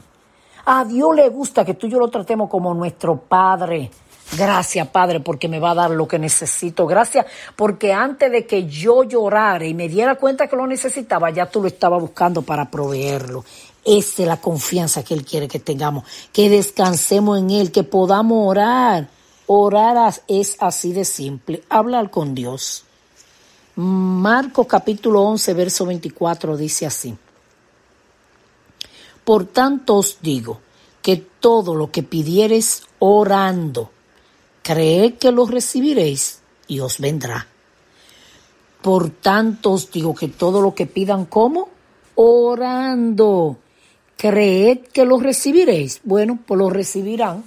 A 0.67 0.85
Dios 0.85 1.17
le 1.17 1.31
gusta 1.31 1.65
que 1.65 1.73
tú 1.73 1.87
y 1.87 1.91
yo 1.91 1.99
lo 1.99 2.09
tratemos 2.09 2.51
como 2.51 2.75
nuestro 2.75 3.17
Padre. 3.17 3.91
Gracias, 4.37 4.87
Padre, 4.89 5.21
porque 5.21 5.49
me 5.49 5.61
va 5.61 5.71
a 5.71 5.75
dar 5.75 5.93
lo 5.93 6.07
que 6.07 6.19
necesito. 6.19 6.87
Gracias, 6.87 7.25
porque 7.57 7.95
antes 7.95 8.31
de 8.31 8.45
que 8.45 8.67
yo 8.67 9.05
llorara 9.05 9.65
y 9.65 9.73
me 9.73 9.89
diera 9.89 10.17
cuenta 10.17 10.47
que 10.47 10.57
lo 10.57 10.67
necesitaba, 10.67 11.31
ya 11.31 11.47
tú 11.47 11.63
lo 11.63 11.69
estabas 11.69 12.03
buscando 12.03 12.43
para 12.43 12.71
proveerlo. 12.71 13.47
Esa 13.83 14.23
es 14.25 14.29
la 14.29 14.43
confianza 14.43 15.03
que 15.03 15.15
Él 15.15 15.25
quiere 15.25 15.49
que 15.49 15.59
tengamos, 15.59 16.05
que 16.35 16.51
descansemos 16.51 17.39
en 17.39 17.49
Él, 17.49 17.73
que 17.73 17.83
podamos 17.83 18.47
orar. 18.47 19.09
Orar 19.47 20.13
es 20.29 20.59
así 20.61 20.93
de 20.93 21.07
simple, 21.07 21.63
hablar 21.71 22.11
con 22.11 22.35
Dios. 22.35 22.85
Marcos 24.25 24.67
capítulo 24.67 25.21
11, 25.21 25.53
verso 25.53 25.85
24 25.85 26.57
dice 26.57 26.87
así. 26.87 27.15
Por 29.23 29.45
tanto 29.45 29.97
os 29.97 30.17
digo 30.23 30.63
que 31.03 31.19
todo 31.19 31.75
lo 31.75 31.91
que 31.91 32.03
pidiereis 32.03 32.85
orando, 33.01 33.91
creed 34.63 35.19
que 35.21 35.31
lo 35.31 35.45
recibiréis 35.45 36.41
y 36.69 36.81
os 36.81 37.01
vendrá. 37.01 37.47
Por 38.81 39.11
tanto 39.11 39.73
os 39.73 39.91
digo 39.91 40.15
que 40.15 40.29
todo 40.29 40.63
lo 40.63 40.75
que 40.75 40.87
pidan 40.87 41.27
como 41.27 41.69
orando, 42.15 43.59
creed 44.17 44.89
que 44.91 45.05
lo 45.05 45.21
recibiréis. 45.21 46.01
Bueno, 46.03 46.39
pues 46.47 46.57
lo 46.57 46.71
recibirán 46.71 47.45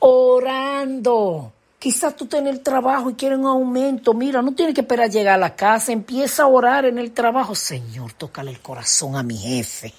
orando. 0.00 1.55
Quizás 1.86 2.16
tú 2.16 2.26
tienes 2.26 2.52
el 2.52 2.64
trabajo 2.64 3.10
y 3.10 3.14
quieres 3.14 3.38
un 3.38 3.46
aumento. 3.46 4.12
Mira, 4.12 4.42
no 4.42 4.52
tienes 4.56 4.74
que 4.74 4.80
esperar 4.80 5.08
llegar 5.08 5.34
a 5.34 5.38
la 5.38 5.54
casa. 5.54 5.92
Empieza 5.92 6.42
a 6.42 6.48
orar 6.48 6.84
en 6.84 6.98
el 6.98 7.12
trabajo. 7.12 7.54
Señor, 7.54 8.12
tócale 8.14 8.50
el 8.50 8.60
corazón 8.60 9.14
a 9.14 9.22
mi 9.22 9.36
jefe. 9.36 9.94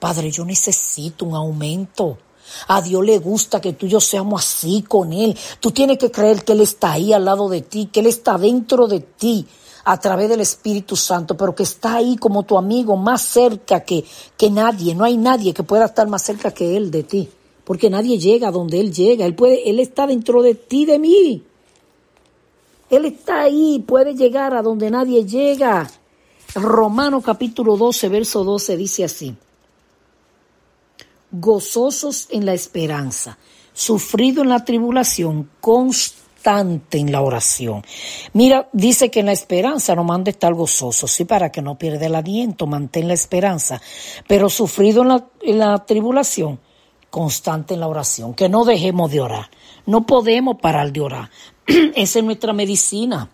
Padre, 0.00 0.32
yo 0.32 0.44
necesito 0.44 1.24
un 1.24 1.36
aumento. 1.36 2.18
A 2.66 2.82
Dios 2.82 3.04
le 3.04 3.18
gusta 3.18 3.60
que 3.60 3.74
tú 3.74 3.86
yo 3.86 4.00
seamos 4.00 4.44
así 4.44 4.82
con 4.82 5.12
Él. 5.12 5.38
Tú 5.60 5.70
tienes 5.70 5.98
que 5.98 6.10
creer 6.10 6.42
que 6.42 6.54
Él 6.54 6.60
está 6.60 6.90
ahí 6.90 7.12
al 7.12 7.24
lado 7.24 7.48
de 7.48 7.60
ti, 7.60 7.88
que 7.92 8.00
Él 8.00 8.06
está 8.06 8.36
dentro 8.36 8.88
de 8.88 8.98
ti 8.98 9.46
a 9.84 10.00
través 10.00 10.28
del 10.28 10.40
Espíritu 10.40 10.96
Santo, 10.96 11.36
pero 11.36 11.54
que 11.54 11.62
está 11.62 11.94
ahí 11.94 12.16
como 12.16 12.42
tu 12.42 12.58
amigo, 12.58 12.96
más 12.96 13.22
cerca 13.22 13.84
que, 13.84 14.04
que 14.36 14.50
nadie. 14.50 14.96
No 14.96 15.04
hay 15.04 15.16
nadie 15.16 15.54
que 15.54 15.62
pueda 15.62 15.84
estar 15.84 16.08
más 16.08 16.22
cerca 16.22 16.50
que 16.50 16.76
Él 16.76 16.90
de 16.90 17.04
ti 17.04 17.30
porque 17.64 17.90
nadie 17.90 18.18
llega 18.18 18.50
donde 18.50 18.80
Él 18.80 18.92
llega. 18.92 19.26
Él, 19.26 19.34
puede, 19.34 19.68
él 19.68 19.78
está 19.80 20.06
dentro 20.06 20.42
de 20.42 20.54
ti, 20.54 20.84
de 20.84 20.98
mí. 20.98 21.42
Él 22.90 23.06
está 23.06 23.42
ahí, 23.42 23.82
puede 23.86 24.14
llegar 24.14 24.54
a 24.54 24.62
donde 24.62 24.90
nadie 24.90 25.24
llega. 25.24 25.90
Romano 26.54 27.22
capítulo 27.22 27.76
12, 27.76 28.08
verso 28.08 28.44
12 28.44 28.76
dice 28.76 29.04
así. 29.04 29.34
Gozosos 31.30 32.28
en 32.30 32.44
la 32.44 32.52
esperanza, 32.52 33.38
sufrido 33.72 34.42
en 34.42 34.50
la 34.50 34.62
tribulación, 34.64 35.48
constante 35.62 36.98
en 36.98 37.10
la 37.10 37.22
oración. 37.22 37.82
Mira, 38.34 38.68
dice 38.72 39.10
que 39.10 39.20
en 39.20 39.26
la 39.26 39.32
esperanza 39.32 39.94
no 39.94 40.04
manda 40.04 40.30
estar 40.30 40.52
gozoso, 40.52 41.06
sí, 41.06 41.24
para 41.24 41.50
que 41.50 41.62
no 41.62 41.78
pierda 41.78 42.04
el 42.04 42.14
aliento, 42.14 42.66
mantén 42.66 43.08
la 43.08 43.14
esperanza. 43.14 43.80
Pero 44.28 44.50
sufrido 44.50 45.00
en 45.00 45.08
la, 45.08 45.26
en 45.40 45.58
la 45.58 45.86
tribulación, 45.86 46.60
constante 47.12 47.74
en 47.74 47.80
la 47.80 47.88
oración, 47.88 48.32
que 48.32 48.48
no 48.48 48.64
dejemos 48.64 49.10
de 49.10 49.20
orar. 49.20 49.50
No 49.84 50.06
podemos 50.06 50.56
parar 50.58 50.92
de 50.92 51.00
orar. 51.02 51.30
Esa 51.66 52.18
es 52.20 52.24
nuestra 52.24 52.54
medicina. 52.54 53.28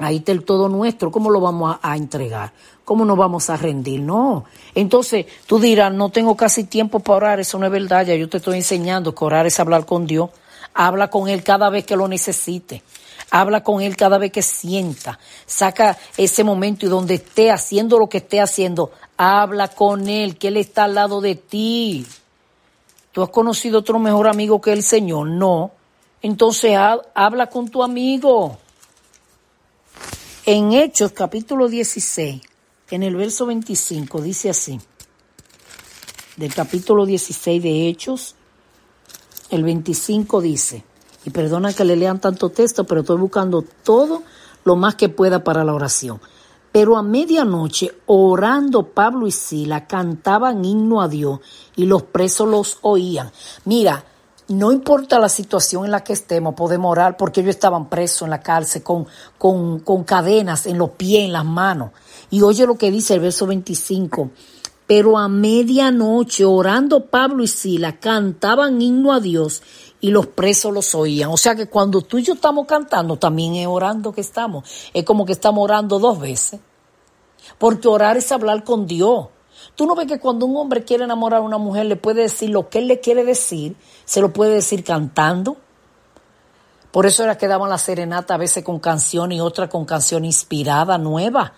Ahí 0.00 0.18
está 0.18 0.30
el 0.30 0.44
todo 0.44 0.68
nuestro. 0.68 1.10
¿Cómo 1.10 1.28
lo 1.28 1.40
vamos 1.40 1.76
a, 1.82 1.96
entregar? 1.96 2.52
¿Cómo 2.84 3.04
nos 3.04 3.18
vamos 3.18 3.50
a 3.50 3.56
rendir? 3.56 4.00
No. 4.00 4.44
Entonces 4.76 5.26
tú 5.46 5.58
dirás, 5.58 5.92
no 5.92 6.10
tengo 6.10 6.36
casi 6.36 6.64
tiempo 6.64 7.00
para 7.00 7.16
orar. 7.16 7.40
Eso 7.40 7.58
no 7.58 7.66
es 7.66 7.72
verdad. 7.72 8.06
Ya 8.06 8.14
yo 8.14 8.28
te 8.28 8.36
estoy 8.36 8.58
enseñando 8.58 9.12
que 9.12 9.24
orar 9.24 9.44
es 9.44 9.58
hablar 9.58 9.84
con 9.84 10.06
Dios. 10.06 10.30
Habla 10.72 11.10
con 11.10 11.28
Él 11.28 11.42
cada 11.42 11.70
vez 11.70 11.84
que 11.84 11.96
lo 11.96 12.06
necesite. 12.06 12.84
Habla 13.32 13.64
con 13.64 13.82
Él 13.82 13.96
cada 13.96 14.18
vez 14.18 14.30
que 14.30 14.42
sienta. 14.42 15.18
Saca 15.46 15.98
ese 16.16 16.44
momento 16.44 16.86
y 16.86 16.88
donde 16.88 17.14
esté 17.14 17.50
haciendo 17.50 17.98
lo 17.98 18.08
que 18.08 18.18
esté 18.18 18.40
haciendo, 18.40 18.92
habla 19.16 19.66
con 19.66 20.08
Él, 20.08 20.38
que 20.38 20.46
Él 20.48 20.58
está 20.58 20.84
al 20.84 20.94
lado 20.94 21.20
de 21.20 21.34
ti. 21.34 22.06
¿Tú 23.18 23.24
has 23.24 23.30
conocido 23.30 23.80
otro 23.80 23.98
mejor 23.98 24.28
amigo 24.28 24.60
que 24.60 24.72
el 24.72 24.84
Señor? 24.84 25.26
No. 25.26 25.72
Entonces 26.22 26.78
habla 27.14 27.48
con 27.48 27.68
tu 27.68 27.82
amigo. 27.82 28.58
En 30.46 30.72
Hechos 30.72 31.10
capítulo 31.10 31.66
16, 31.66 32.40
en 32.92 33.02
el 33.02 33.16
verso 33.16 33.44
25, 33.46 34.22
dice 34.22 34.50
así. 34.50 34.80
Del 36.36 36.54
capítulo 36.54 37.06
16 37.06 37.60
de 37.60 37.88
Hechos, 37.88 38.36
el 39.50 39.64
25 39.64 40.40
dice, 40.40 40.84
y 41.24 41.30
perdona 41.30 41.72
que 41.72 41.84
le 41.84 41.96
lean 41.96 42.20
tanto 42.20 42.50
texto, 42.50 42.84
pero 42.84 43.00
estoy 43.00 43.16
buscando 43.16 43.64
todo 43.82 44.22
lo 44.62 44.76
más 44.76 44.94
que 44.94 45.08
pueda 45.08 45.42
para 45.42 45.64
la 45.64 45.74
oración. 45.74 46.20
Pero 46.72 46.96
a 46.96 47.02
medianoche, 47.02 47.90
orando 48.06 48.88
Pablo 48.88 49.26
y 49.26 49.32
Sila, 49.32 49.86
cantaban 49.86 50.64
himno 50.64 51.00
a 51.00 51.08
Dios 51.08 51.40
y 51.76 51.86
los 51.86 52.02
presos 52.02 52.48
los 52.48 52.78
oían. 52.82 53.30
Mira, 53.64 54.04
no 54.48 54.72
importa 54.72 55.18
la 55.18 55.28
situación 55.28 55.84
en 55.84 55.90
la 55.90 56.02
que 56.02 56.14
estemos, 56.14 56.54
podemos 56.54 56.90
orar 56.90 57.16
porque 57.16 57.40
ellos 57.40 57.54
estaban 57.54 57.88
presos 57.88 58.22
en 58.22 58.30
la 58.30 58.40
cárcel 58.40 58.82
con, 58.82 59.06
con, 59.36 59.80
con 59.80 60.04
cadenas 60.04 60.66
en 60.66 60.78
los 60.78 60.90
pies, 60.90 61.24
en 61.24 61.32
las 61.32 61.44
manos. 61.44 61.90
Y 62.30 62.42
oye 62.42 62.66
lo 62.66 62.76
que 62.76 62.90
dice 62.90 63.14
el 63.14 63.20
verso 63.20 63.46
25. 63.46 64.30
Pero 64.86 65.18
a 65.18 65.28
medianoche, 65.28 66.46
orando 66.46 67.06
Pablo 67.06 67.42
y 67.42 67.46
Sila, 67.46 68.00
cantaban 68.00 68.80
himno 68.80 69.12
a 69.12 69.20
Dios 69.20 69.62
y 70.00 70.10
los 70.10 70.26
presos 70.26 70.72
los 70.72 70.94
oían. 70.94 71.30
O 71.30 71.36
sea 71.36 71.54
que 71.54 71.68
cuando 71.68 72.02
tú 72.02 72.18
y 72.18 72.22
yo 72.22 72.34
estamos 72.34 72.66
cantando, 72.66 73.18
también 73.18 73.54
es 73.54 73.66
orando 73.66 74.12
que 74.12 74.20
estamos. 74.20 74.68
Es 74.92 75.04
como 75.04 75.24
que 75.24 75.32
estamos 75.32 75.62
orando 75.62 75.98
dos 75.98 76.18
veces. 76.20 76.60
Porque 77.58 77.88
orar 77.88 78.16
es 78.16 78.30
hablar 78.30 78.64
con 78.64 78.86
Dios. 78.86 79.28
Tú 79.74 79.86
no 79.86 79.94
ves 79.94 80.06
que 80.06 80.20
cuando 80.20 80.46
un 80.46 80.56
hombre 80.56 80.84
quiere 80.84 81.04
enamorar 81.04 81.40
a 81.40 81.44
una 81.44 81.58
mujer 81.58 81.86
le 81.86 81.96
puede 81.96 82.22
decir 82.22 82.50
lo 82.50 82.68
que 82.68 82.78
él 82.78 82.88
le 82.88 83.00
quiere 83.00 83.24
decir, 83.24 83.76
se 84.04 84.20
lo 84.20 84.32
puede 84.32 84.54
decir 84.54 84.84
cantando. 84.84 85.56
Por 86.90 87.06
eso 87.06 87.22
era 87.22 87.36
que 87.36 87.48
daban 87.48 87.68
la 87.68 87.78
serenata 87.78 88.34
a 88.34 88.38
veces 88.38 88.64
con 88.64 88.78
canción 88.78 89.32
y 89.32 89.40
otra 89.40 89.68
con 89.68 89.84
canción 89.84 90.24
inspirada, 90.24 90.98
nueva 90.98 91.54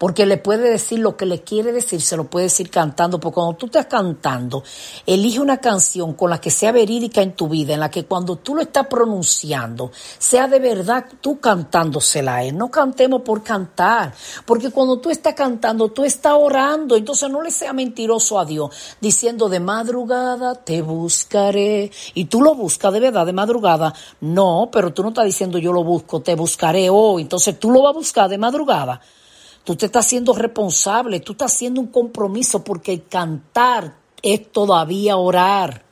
porque 0.00 0.24
le 0.24 0.38
puede 0.38 0.70
decir 0.70 0.98
lo 1.00 1.14
que 1.14 1.26
le 1.26 1.42
quiere 1.42 1.72
decir, 1.72 2.00
se 2.00 2.16
lo 2.16 2.24
puede 2.24 2.44
decir 2.44 2.70
cantando, 2.70 3.20
porque 3.20 3.34
cuando 3.34 3.56
tú 3.56 3.66
estás 3.66 3.84
cantando, 3.84 4.64
elige 5.04 5.40
una 5.40 5.58
canción 5.58 6.14
con 6.14 6.30
la 6.30 6.40
que 6.40 6.50
sea 6.50 6.72
verídica 6.72 7.20
en 7.20 7.34
tu 7.34 7.50
vida, 7.50 7.74
en 7.74 7.80
la 7.80 7.90
que 7.90 8.06
cuando 8.06 8.36
tú 8.36 8.54
lo 8.54 8.62
estás 8.62 8.86
pronunciando, 8.86 9.92
sea 10.18 10.48
de 10.48 10.58
verdad 10.58 11.04
tú 11.20 11.38
cantándosela 11.38 12.36
a 12.36 12.44
él. 12.44 12.56
No 12.56 12.70
cantemos 12.70 13.20
por 13.20 13.42
cantar, 13.42 14.14
porque 14.46 14.70
cuando 14.70 15.00
tú 15.00 15.10
estás 15.10 15.34
cantando, 15.34 15.90
tú 15.90 16.02
estás 16.02 16.32
orando, 16.34 16.96
entonces 16.96 17.28
no 17.28 17.42
le 17.42 17.50
sea 17.50 17.74
mentiroso 17.74 18.38
a 18.38 18.46
Dios, 18.46 18.74
diciendo 19.02 19.50
de 19.50 19.60
madrugada 19.60 20.54
te 20.54 20.80
buscaré, 20.80 21.90
y 22.14 22.24
tú 22.24 22.40
lo 22.40 22.54
buscas 22.54 22.90
de 22.94 23.00
verdad 23.00 23.26
de 23.26 23.34
madrugada. 23.34 23.92
No, 24.22 24.70
pero 24.72 24.94
tú 24.94 25.02
no 25.02 25.10
estás 25.10 25.26
diciendo 25.26 25.58
yo 25.58 25.74
lo 25.74 25.84
busco, 25.84 26.22
te 26.22 26.36
buscaré 26.36 26.88
hoy, 26.88 27.20
entonces 27.20 27.60
tú 27.60 27.70
lo 27.70 27.82
vas 27.82 27.90
a 27.90 27.98
buscar 27.98 28.30
de 28.30 28.38
madrugada. 28.38 28.98
Tú 29.64 29.76
te 29.76 29.86
estás 29.86 30.06
haciendo 30.06 30.32
responsable, 30.32 31.20
tú 31.20 31.32
estás 31.32 31.52
haciendo 31.54 31.80
un 31.80 31.88
compromiso 31.88 32.64
porque 32.64 33.02
cantar 33.02 33.96
es 34.22 34.50
todavía 34.50 35.16
orar. 35.16 35.84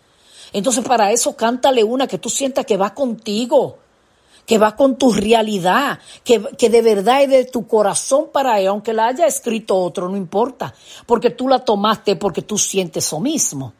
Entonces 0.52 0.85
para 0.85 1.12
eso 1.12 1.37
cántale 1.37 1.85
una 1.85 2.07
que 2.07 2.18
tú 2.18 2.31
sientas 2.31 2.64
que 2.64 2.76
va 2.76 2.94
contigo, 2.94 3.78
que 4.46 4.57
va 4.57 4.74
con 4.74 4.96
tu 4.96 5.12
realidad, 5.12 5.98
que, 6.24 6.42
que 6.57 6.70
de 6.70 6.81
verdad 6.81 7.22
es 7.22 7.28
de 7.28 7.44
tu 7.44 7.66
corazón 7.66 8.31
para 8.33 8.59
él, 8.61 8.68
aunque 8.68 8.94
la 8.94 9.09
haya 9.09 9.26
escrito 9.26 9.76
otro, 9.76 10.09
no 10.09 10.16
importa, 10.16 10.74
porque 11.04 11.31
tú 11.31 11.48
la 11.48 11.59
tomaste 11.59 12.16
porque 12.16 12.42
tú 12.42 12.57
sientes 12.57 13.04
eso 13.07 13.20
mismo. 13.20 13.74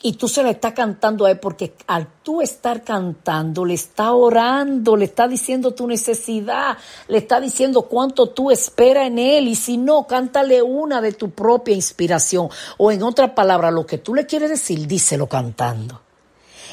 Y 0.00 0.12
tú 0.12 0.28
se 0.28 0.44
la 0.44 0.50
estás 0.50 0.74
cantando 0.74 1.24
a 1.24 1.32
él 1.32 1.40
porque 1.40 1.74
al 1.88 2.06
tú 2.22 2.40
estar 2.40 2.84
cantando, 2.84 3.64
le 3.64 3.74
está 3.74 4.12
orando, 4.12 4.96
le 4.96 5.06
está 5.06 5.26
diciendo 5.26 5.74
tu 5.74 5.88
necesidad, 5.88 6.78
le 7.08 7.18
está 7.18 7.40
diciendo 7.40 7.82
cuánto 7.82 8.28
tú 8.28 8.52
esperas 8.52 9.08
en 9.08 9.18
él. 9.18 9.48
Y 9.48 9.56
si 9.56 9.76
no, 9.76 10.06
cántale 10.06 10.62
una 10.62 11.00
de 11.00 11.12
tu 11.12 11.30
propia 11.30 11.74
inspiración. 11.74 12.48
O 12.76 12.92
en 12.92 13.02
otra 13.02 13.34
palabra, 13.34 13.72
lo 13.72 13.84
que 13.86 13.98
tú 13.98 14.14
le 14.14 14.24
quieres 14.24 14.50
decir, 14.50 14.86
díselo 14.86 15.26
cantando. 15.26 16.00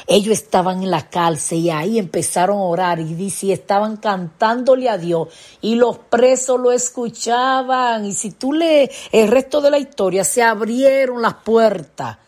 Ellos 0.06 0.34
estaban 0.34 0.84
en 0.84 0.92
la 0.92 1.10
cárcel 1.10 1.58
y 1.58 1.70
ahí 1.70 1.98
empezaron 1.98 2.58
a 2.58 2.62
orar 2.62 3.00
y 3.00 3.14
dice, 3.14 3.52
estaban 3.52 3.96
cantándole 3.96 4.88
a 4.88 4.98
Dios 4.98 5.28
y 5.60 5.74
los 5.74 5.98
presos 5.98 6.60
lo 6.60 6.70
escuchaban. 6.70 8.04
Y 8.04 8.12
si 8.12 8.30
tú 8.30 8.52
lees 8.52 8.90
el 9.10 9.26
resto 9.26 9.60
de 9.60 9.72
la 9.72 9.78
historia, 9.78 10.22
se 10.22 10.44
abrieron 10.44 11.22
las 11.22 11.34
puertas 11.34 12.18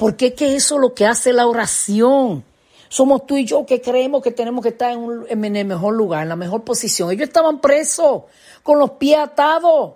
porque 0.00 0.28
es 0.28 0.32
que 0.32 0.56
eso 0.56 0.76
es 0.76 0.80
lo 0.80 0.94
que 0.94 1.04
hace 1.04 1.30
la 1.30 1.46
oración. 1.46 2.42
Somos 2.88 3.26
tú 3.26 3.36
y 3.36 3.44
yo 3.44 3.66
que 3.66 3.82
creemos 3.82 4.22
que 4.22 4.30
tenemos 4.30 4.62
que 4.62 4.70
estar 4.70 4.92
en, 4.92 5.56
el 5.56 5.66
mejor 5.66 5.92
lugar, 5.92 6.22
en 6.22 6.30
la 6.30 6.36
mejor 6.36 6.64
posición. 6.64 7.10
Ellos 7.10 7.28
estaban 7.28 7.60
presos, 7.60 8.22
con 8.62 8.78
los 8.78 8.92
pies 8.92 9.18
atados, 9.18 9.92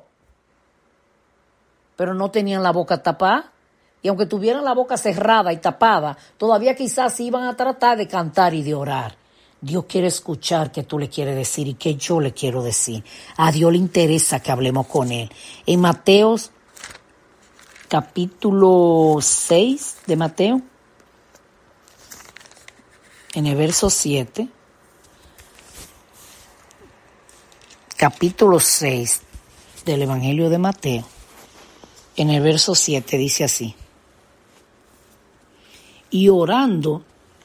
pero 1.96 2.12
no 2.12 2.30
tenían 2.30 2.62
la 2.62 2.70
boca 2.70 3.02
tapada. 3.02 3.50
Y 4.02 4.08
aunque 4.08 4.26
tuvieran 4.26 4.62
la 4.62 4.74
boca 4.74 4.98
cerrada 4.98 5.54
y 5.54 5.56
tapada, 5.56 6.18
todavía 6.36 6.76
quizás 6.76 7.18
iban 7.20 7.44
a 7.44 7.56
tratar 7.56 7.96
de 7.96 8.06
cantar 8.06 8.52
y 8.52 8.62
de 8.62 8.74
orar. 8.74 9.16
Dios 9.58 9.86
quiere 9.88 10.08
escuchar 10.08 10.70
qué 10.70 10.82
tú 10.82 10.98
le 10.98 11.08
quieres 11.08 11.34
decir 11.34 11.66
y 11.66 11.74
qué 11.74 11.94
yo 11.94 12.20
le 12.20 12.32
quiero 12.32 12.62
decir. 12.62 13.02
A 13.38 13.50
Dios 13.50 13.72
le 13.72 13.78
interesa 13.78 14.40
que 14.40 14.52
hablemos 14.52 14.86
con 14.86 15.10
Él. 15.10 15.30
En 15.64 15.80
Mateos 15.80 16.50
capítulo 17.94 19.18
6 19.20 19.98
de 20.08 20.16
Mateo, 20.16 20.62
en 23.34 23.46
el 23.46 23.54
verso 23.54 23.88
7, 23.88 24.48
capítulo 27.96 28.58
6 28.58 29.22
del 29.84 30.02
Evangelio 30.02 30.50
de 30.50 30.58
Mateo, 30.58 31.04
en 32.16 32.30
el 32.30 32.42
verso 32.42 32.74
7 32.74 33.16
dice 33.16 33.44
así, 33.44 33.76
y 36.10 36.30
orando 36.30 37.04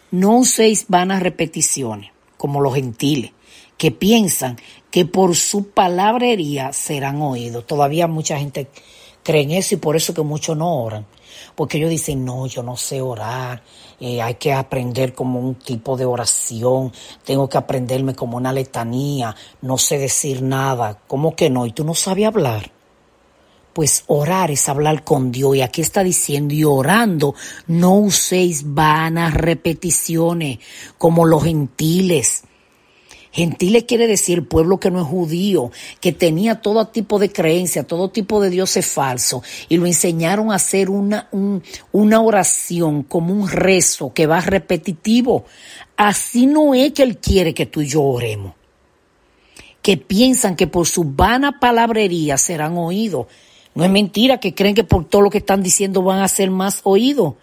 no 0.09 0.39
uséis 0.39 0.85
vanas 0.87 1.21
repeticiones, 1.21 2.11
como 2.37 2.59
los 2.59 2.73
gentiles, 2.73 3.33
que 3.77 3.91
piensan 3.91 4.57
que 4.89 5.05
por 5.05 5.35
su 5.35 5.69
palabrería 5.69 6.73
serán 6.73 7.21
oídos. 7.21 7.67
Todavía 7.67 8.07
mucha 8.07 8.39
gente 8.39 8.67
creen 9.29 9.51
eso 9.51 9.75
y 9.75 9.77
por 9.77 9.95
eso 9.95 10.11
que 10.11 10.23
muchos 10.23 10.57
no 10.57 10.81
oran. 10.81 11.05
Porque 11.53 11.77
ellos 11.77 11.91
dicen, 11.91 12.25
no, 12.25 12.47
yo 12.47 12.63
no 12.63 12.75
sé 12.75 12.99
orar, 12.99 13.61
eh, 13.99 14.23
hay 14.23 14.33
que 14.35 14.53
aprender 14.53 15.13
como 15.13 15.39
un 15.39 15.53
tipo 15.53 15.95
de 15.95 16.03
oración, 16.03 16.91
tengo 17.23 17.47
que 17.47 17.59
aprenderme 17.59 18.15
como 18.15 18.37
una 18.37 18.51
letanía, 18.51 19.35
no 19.61 19.77
sé 19.77 19.99
decir 19.99 20.41
nada, 20.41 21.01
¿cómo 21.05 21.35
que 21.35 21.51
no? 21.51 21.67
¿Y 21.67 21.73
tú 21.73 21.83
no 21.83 21.93
sabes 21.93 22.25
hablar? 22.25 22.71
Pues 23.71 24.03
orar 24.07 24.49
es 24.49 24.67
hablar 24.67 25.03
con 25.03 25.31
Dios 25.31 25.57
y 25.57 25.61
aquí 25.61 25.81
está 25.81 26.03
diciendo, 26.03 26.55
y 26.55 26.63
orando 26.63 27.35
no 27.67 27.97
uséis 27.97 28.63
vanas 28.65 29.35
repeticiones 29.35 30.57
como 30.97 31.27
los 31.27 31.43
gentiles 31.43 32.45
Gentiles 33.31 33.83
quiere 33.83 34.07
decir 34.07 34.47
pueblo 34.47 34.79
que 34.79 34.89
no 34.89 35.01
es 35.01 35.07
judío, 35.07 35.71
que 36.01 36.11
tenía 36.11 36.61
todo 36.61 36.87
tipo 36.87 37.19
de 37.19 37.31
creencia, 37.31 37.83
todo 37.83 38.09
tipo 38.09 38.41
de 38.41 38.49
dioses 38.49 38.85
falsos, 38.85 39.43
y 39.69 39.77
lo 39.77 39.85
enseñaron 39.85 40.51
a 40.51 40.55
hacer 40.55 40.89
una, 40.89 41.29
una 41.91 42.21
oración 42.21 43.03
como 43.03 43.33
un 43.33 43.47
rezo 43.47 44.13
que 44.13 44.25
va 44.25 44.41
repetitivo. 44.41 45.45
Así 45.95 46.47
no 46.47 46.73
es 46.73 46.93
que 46.93 47.03
Él 47.03 47.17
quiere 47.17 47.53
que 47.53 47.65
tú 47.65 47.81
y 47.81 47.87
yo 47.87 48.01
oremos. 48.01 48.53
Que 49.81 49.97
piensan 49.97 50.55
que 50.55 50.67
por 50.67 50.87
su 50.87 51.03
vana 51.03 51.59
palabrería 51.59 52.37
serán 52.37 52.77
oídos. 52.77 53.27
No 53.75 53.83
es 53.83 53.91
mentira 53.91 54.39
que 54.39 54.55
creen 54.55 54.75
que 54.75 54.83
por 54.83 55.05
todo 55.05 55.21
lo 55.21 55.29
que 55.29 55.37
están 55.37 55.61
diciendo 55.61 56.01
van 56.01 56.19
a 56.19 56.27
ser 56.27 56.49
más 56.51 56.81
oídos. 56.83 57.35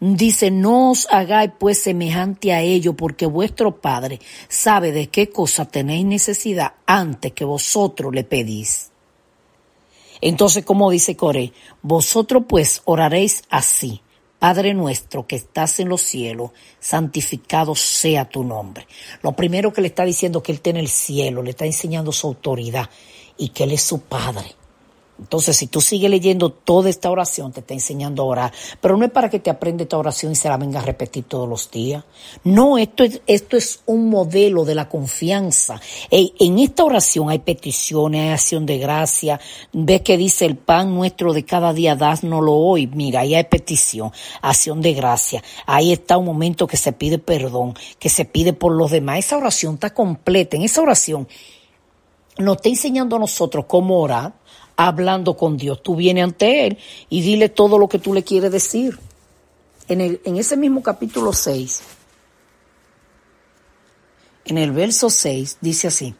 Dice, 0.00 0.50
no 0.50 0.92
os 0.92 1.06
hagáis 1.10 1.52
pues 1.58 1.82
semejante 1.82 2.54
a 2.54 2.62
ello, 2.62 2.94
porque 2.94 3.26
vuestro 3.26 3.82
Padre 3.82 4.18
sabe 4.48 4.92
de 4.92 5.08
qué 5.08 5.28
cosa 5.28 5.66
tenéis 5.66 6.06
necesidad 6.06 6.72
antes 6.86 7.32
que 7.32 7.44
vosotros 7.44 8.14
le 8.14 8.24
pedís. 8.24 8.90
Entonces, 10.22 10.64
como 10.64 10.90
dice 10.90 11.16
Coré, 11.16 11.52
vosotros 11.82 12.44
pues 12.48 12.80
oraréis 12.86 13.42
así. 13.50 14.00
Padre 14.38 14.72
nuestro 14.72 15.26
que 15.26 15.36
estás 15.36 15.80
en 15.80 15.90
los 15.90 16.00
cielos, 16.00 16.52
santificado 16.78 17.74
sea 17.74 18.26
tu 18.26 18.42
nombre. 18.42 18.86
Lo 19.22 19.32
primero 19.36 19.70
que 19.70 19.82
le 19.82 19.88
está 19.88 20.06
diciendo 20.06 20.42
que 20.42 20.52
Él 20.52 20.56
está 20.56 20.70
en 20.70 20.78
el 20.78 20.88
cielo, 20.88 21.42
le 21.42 21.50
está 21.50 21.66
enseñando 21.66 22.10
su 22.10 22.26
autoridad 22.26 22.88
y 23.36 23.50
que 23.50 23.64
Él 23.64 23.72
es 23.72 23.82
su 23.82 24.00
Padre. 24.00 24.56
Entonces, 25.20 25.56
si 25.56 25.66
tú 25.66 25.82
sigues 25.82 26.10
leyendo 26.10 26.50
toda 26.50 26.88
esta 26.88 27.10
oración, 27.10 27.52
te 27.52 27.60
está 27.60 27.74
enseñando 27.74 28.22
a 28.22 28.26
orar. 28.26 28.52
Pero 28.80 28.96
no 28.96 29.04
es 29.04 29.10
para 29.10 29.28
que 29.28 29.38
te 29.38 29.50
aprenda 29.50 29.82
esta 29.82 29.98
oración 29.98 30.32
y 30.32 30.34
se 30.34 30.48
la 30.48 30.56
venga 30.56 30.80
a 30.80 30.82
repetir 30.82 31.24
todos 31.24 31.46
los 31.48 31.70
días. 31.70 32.04
No, 32.42 32.78
esto 32.78 33.04
es, 33.04 33.20
esto 33.26 33.56
es 33.56 33.82
un 33.84 34.08
modelo 34.08 34.64
de 34.64 34.74
la 34.74 34.88
confianza. 34.88 35.80
en 36.10 36.58
esta 36.58 36.84
oración 36.84 37.28
hay 37.28 37.40
peticiones, 37.40 38.22
hay 38.22 38.30
acción 38.30 38.64
de 38.64 38.78
gracia. 38.78 39.38
Ves 39.72 40.00
que 40.00 40.16
dice 40.16 40.46
el 40.46 40.56
pan 40.56 40.94
nuestro 40.94 41.34
de 41.34 41.44
cada 41.44 41.74
día, 41.74 41.94
dásnoslo 41.96 42.54
hoy. 42.54 42.86
Mira, 42.86 43.20
ahí 43.20 43.34
hay 43.34 43.44
petición, 43.44 44.12
acción 44.40 44.80
de 44.80 44.94
gracia. 44.94 45.42
Ahí 45.66 45.92
está 45.92 46.16
un 46.16 46.24
momento 46.24 46.66
que 46.66 46.78
se 46.78 46.92
pide 46.92 47.18
perdón, 47.18 47.74
que 47.98 48.08
se 48.08 48.24
pide 48.24 48.54
por 48.54 48.72
los 48.72 48.90
demás. 48.90 49.18
Esa 49.18 49.36
oración 49.36 49.74
está 49.74 49.92
completa. 49.92 50.56
En 50.56 50.62
esa 50.62 50.80
oración 50.80 51.28
nos 52.38 52.56
está 52.56 52.68
enseñando 52.70 53.16
a 53.16 53.18
nosotros 53.18 53.66
cómo 53.66 54.00
orar 54.00 54.39
hablando 54.86 55.36
con 55.36 55.58
Dios. 55.58 55.82
Tú 55.82 55.94
vienes 55.94 56.24
ante 56.24 56.66
Él 56.66 56.78
y 57.10 57.20
dile 57.20 57.50
todo 57.50 57.78
lo 57.78 57.88
que 57.88 57.98
tú 57.98 58.14
le 58.14 58.24
quieres 58.24 58.50
decir. 58.50 58.98
En, 59.88 60.00
el, 60.00 60.20
en 60.24 60.36
ese 60.36 60.56
mismo 60.56 60.82
capítulo 60.82 61.32
6, 61.32 61.82
en 64.46 64.58
el 64.58 64.72
verso 64.72 65.10
6, 65.10 65.58
dice 65.60 65.88
así. 65.88 66.14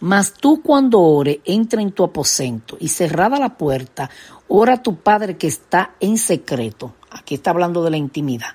Mas 0.00 0.34
tú 0.34 0.62
cuando 0.62 1.00
ore, 1.00 1.40
entra 1.44 1.80
en 1.80 1.92
tu 1.92 2.04
aposento 2.04 2.76
y 2.78 2.88
cerrada 2.88 3.38
la 3.38 3.56
puerta, 3.56 4.10
ora 4.48 4.74
a 4.74 4.82
tu 4.82 4.96
Padre 4.96 5.36
que 5.36 5.46
está 5.46 5.96
en 5.98 6.18
secreto. 6.18 6.94
Aquí 7.10 7.36
está 7.36 7.50
hablando 7.50 7.82
de 7.82 7.90
la 7.90 7.96
intimidad. 7.96 8.50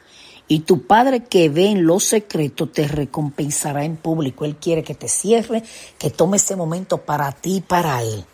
Y 0.52 0.62
tu 0.62 0.88
Padre 0.88 1.26
que 1.26 1.48
ve 1.48 1.68
en 1.68 1.86
lo 1.86 2.00
secreto 2.00 2.68
te 2.68 2.88
recompensará 2.88 3.86
en 3.86 3.98
público. 3.98 4.46
Él 4.46 4.56
quiere 4.56 4.84
que 4.84 4.96
te 4.96 5.08
cierre, 5.08 5.64
que 6.00 6.10
tome 6.10 6.38
ese 6.38 6.56
momento 6.56 6.98
para 6.98 7.32
ti 7.32 7.58
y 7.58 7.62
para 7.62 8.02
Él. 8.02 8.26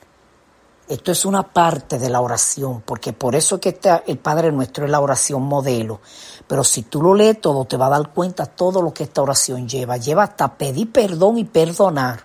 Esto 0.88 1.12
es 1.12 1.26
una 1.26 1.44
parte 1.44 2.00
de 2.00 2.10
la 2.10 2.22
oración, 2.22 2.84
porque 2.86 3.12
por 3.12 3.36
eso 3.36 3.56
es 3.56 3.62
que 3.62 3.80
el 4.08 4.18
Padre 4.18 4.54
nuestro 4.54 4.86
es 4.86 4.92
la 4.92 5.02
oración 5.02 5.44
modelo. 5.44 6.00
Pero 6.48 6.64
si 6.64 6.84
tú 6.84 7.02
lo 7.02 7.14
lees 7.14 7.42
todo, 7.42 7.66
te 7.66 7.76
va 7.76 7.88
a 7.88 7.98
dar 7.98 8.14
cuenta 8.14 8.46
todo 8.46 8.82
lo 8.82 8.94
que 8.94 9.04
esta 9.04 9.22
oración 9.22 9.68
lleva. 9.68 9.98
Lleva 9.98 10.24
hasta 10.24 10.58
pedir 10.58 10.94
perdón 10.94 11.38
y 11.38 11.44
perdonar. 11.44 12.24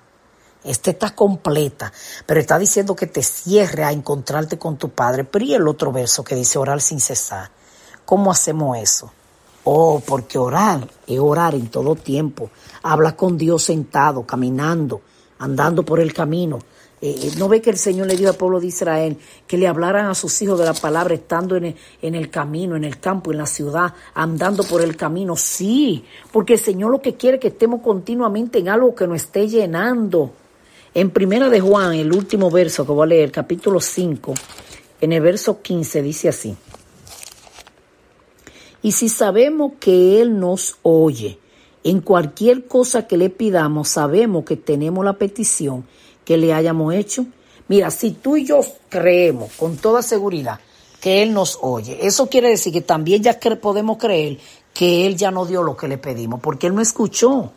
Esta 0.63 0.91
está 0.93 1.17
completa, 1.17 1.93
pero 2.27 2.39
está 2.39 2.61
diciendo 2.61 2.95
que 2.95 3.09
te 3.09 3.25
cierre 3.25 3.83
a 3.83 3.91
encontrarte 3.91 4.57
con 4.57 4.77
tu 4.77 4.91
Padre. 4.91 5.25
Pero 5.25 5.45
y 5.45 5.55
el 5.55 5.67
otro 5.67 5.91
verso 5.91 6.23
que 6.23 6.37
dice 6.37 6.61
orar 6.61 6.81
sin 6.81 7.01
cesar. 7.01 7.51
¿Cómo 8.05 8.31
hacemos 8.31 8.79
eso? 8.79 9.11
Oh, 9.65 10.03
porque 10.05 10.39
orar 10.39 10.89
es 11.07 11.19
orar 11.19 11.55
en 11.55 11.69
todo 11.69 11.95
tiempo. 11.95 12.51
Habla 12.83 13.15
con 13.17 13.37
Dios 13.37 13.63
sentado, 13.63 14.25
caminando, 14.25 15.03
andando 15.39 15.85
por 15.85 16.01
el 16.01 16.15
camino. 16.15 16.59
Eh, 17.03 17.15
eh, 17.23 17.33
¿No 17.39 17.49
ve 17.49 17.63
que 17.63 17.71
el 17.71 17.79
Señor 17.79 18.07
le 18.07 18.17
dijo 18.17 18.29
al 18.29 18.37
pueblo 18.37 18.61
de 18.61 18.67
Israel 18.67 19.17
que 19.47 19.57
le 19.57 19.67
hablaran 19.67 20.07
a 20.07 20.15
sus 20.15 20.41
hijos 20.43 20.59
de 20.59 20.67
la 20.67 20.75
palabra 20.75 21.15
estando 21.15 21.57
en 21.57 21.75
el, 22.03 22.31
camino, 22.31 22.77
en 22.77 22.85
el 22.85 23.01
campo, 23.01 23.33
en 23.33 23.39
la 23.39 23.47
ciudad, 23.47 23.95
andando 24.15 24.65
por 24.65 24.83
el 24.83 24.97
camino? 24.97 25.35
Sí, 25.37 26.05
porque 26.31 26.55
el 26.55 26.59
Señor 26.59 26.91
lo 26.91 27.01
que 27.01 27.15
quiere 27.15 27.37
es 27.37 27.41
que 27.41 27.49
estemos 27.49 27.81
continuamente 27.81 28.59
en 28.59 28.69
algo 28.69 28.95
que 28.95 29.07
nos 29.07 29.23
esté 29.23 29.49
llenando. 29.49 30.33
En 30.93 31.11
primera 31.11 31.49
de 31.49 31.61
Juan, 31.61 31.95
el 31.95 32.13
último 32.13 32.51
verso 32.51 32.85
que 32.85 32.93
voy 32.93 33.05
a 33.05 33.07
leer, 33.07 33.33
capítulo 33.33 33.81
5, 33.81 34.35
en 35.01 35.13
el 35.13 35.23
verso 35.23 35.63
15 35.63 36.03
dice 36.03 36.29
así. 36.29 36.57
Y 38.83 38.93
si 38.93 39.09
sabemos 39.09 39.73
que 39.79 40.21
Él 40.21 40.39
nos 40.39 40.77
oye, 40.83 41.39
en 41.85 42.01
cualquier 42.01 42.67
cosa 42.67 43.07
que 43.07 43.17
le 43.17 43.31
pidamos, 43.31 43.89
sabemos 43.89 44.45
que 44.45 44.57
tenemos 44.57 45.05
la 45.05 45.15
petición 45.15 45.85
que 46.25 46.37
le 46.37 46.53
hayamos 46.53 46.95
hecho. 46.95 47.27
Mira, 47.69 47.91
si 47.91 48.13
tú 48.13 48.37
y 48.37 48.45
yo 48.45 48.61
creemos 48.89 49.53
con 49.53 49.77
toda 49.77 50.03
seguridad 50.03 50.61
que 51.01 51.23
Él 51.23 51.33
nos 51.33 51.59
oye, 51.63 51.99
eso 52.03 52.29
quiere 52.29 52.49
decir 52.49 52.73
que 52.73 52.81
también 52.81 53.23
ya 53.23 53.39
podemos 53.61 53.97
creer 53.99 54.39
que 54.75 55.07
Él 55.07 55.17
ya 55.17 55.31
no 55.31 55.47
dio 55.47 55.63
lo 55.63 55.77
que 55.77 55.89
le 55.89 55.99
pedimos, 55.99 56.41
porque 56.41 56.67
Él 56.67 56.75
no 56.75 56.81
escuchó. 56.81 57.53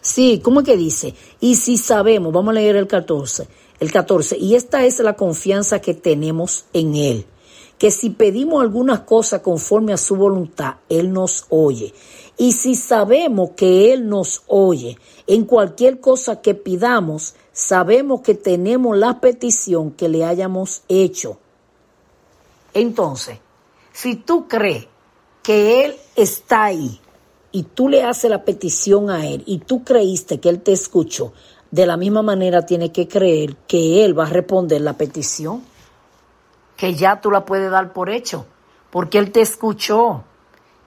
Sí, 0.00 0.40
¿cómo 0.42 0.60
es 0.60 0.66
que 0.66 0.76
dice? 0.76 1.14
Y 1.40 1.56
si 1.56 1.76
sabemos, 1.76 2.32
vamos 2.32 2.52
a 2.52 2.54
leer 2.54 2.76
el 2.76 2.86
14, 2.86 3.46
el 3.80 3.92
14, 3.92 4.38
y 4.38 4.54
esta 4.54 4.84
es 4.84 4.98
la 5.00 5.14
confianza 5.14 5.80
que 5.80 5.94
tenemos 5.94 6.64
en 6.72 6.94
Él, 6.96 7.26
que 7.80 7.90
si 7.90 8.10
pedimos 8.10 8.60
alguna 8.60 9.06
cosa 9.06 9.42
conforme 9.42 9.94
a 9.94 9.96
su 9.96 10.14
voluntad, 10.14 10.74
Él 10.90 11.14
nos 11.14 11.46
oye. 11.48 11.94
Y 12.36 12.52
si 12.52 12.74
sabemos 12.74 13.52
que 13.56 13.94
Él 13.94 14.06
nos 14.06 14.42
oye 14.48 14.98
en 15.26 15.46
cualquier 15.46 15.98
cosa 15.98 16.42
que 16.42 16.54
pidamos, 16.54 17.36
sabemos 17.54 18.20
que 18.20 18.34
tenemos 18.34 18.98
la 18.98 19.18
petición 19.18 19.92
que 19.92 20.10
le 20.10 20.26
hayamos 20.26 20.82
hecho. 20.88 21.38
Entonces, 22.74 23.38
si 23.94 24.14
tú 24.14 24.46
crees 24.46 24.86
que 25.42 25.86
Él 25.86 25.96
está 26.16 26.64
ahí 26.64 27.00
y 27.50 27.62
tú 27.62 27.88
le 27.88 28.02
haces 28.02 28.30
la 28.30 28.44
petición 28.44 29.08
a 29.08 29.26
Él 29.26 29.42
y 29.46 29.56
tú 29.60 29.84
creíste 29.84 30.38
que 30.38 30.50
Él 30.50 30.60
te 30.60 30.72
escuchó, 30.72 31.32
de 31.70 31.86
la 31.86 31.96
misma 31.96 32.20
manera 32.20 32.66
tienes 32.66 32.90
que 32.90 33.08
creer 33.08 33.56
que 33.66 34.04
Él 34.04 34.18
va 34.18 34.26
a 34.26 34.30
responder 34.30 34.82
la 34.82 34.98
petición, 34.98 35.62
que 36.80 36.94
ya 36.94 37.20
tú 37.20 37.30
la 37.30 37.44
puedes 37.44 37.70
dar 37.70 37.92
por 37.92 38.08
hecho, 38.08 38.46
porque 38.88 39.18
Él 39.18 39.32
te 39.32 39.42
escuchó. 39.42 40.24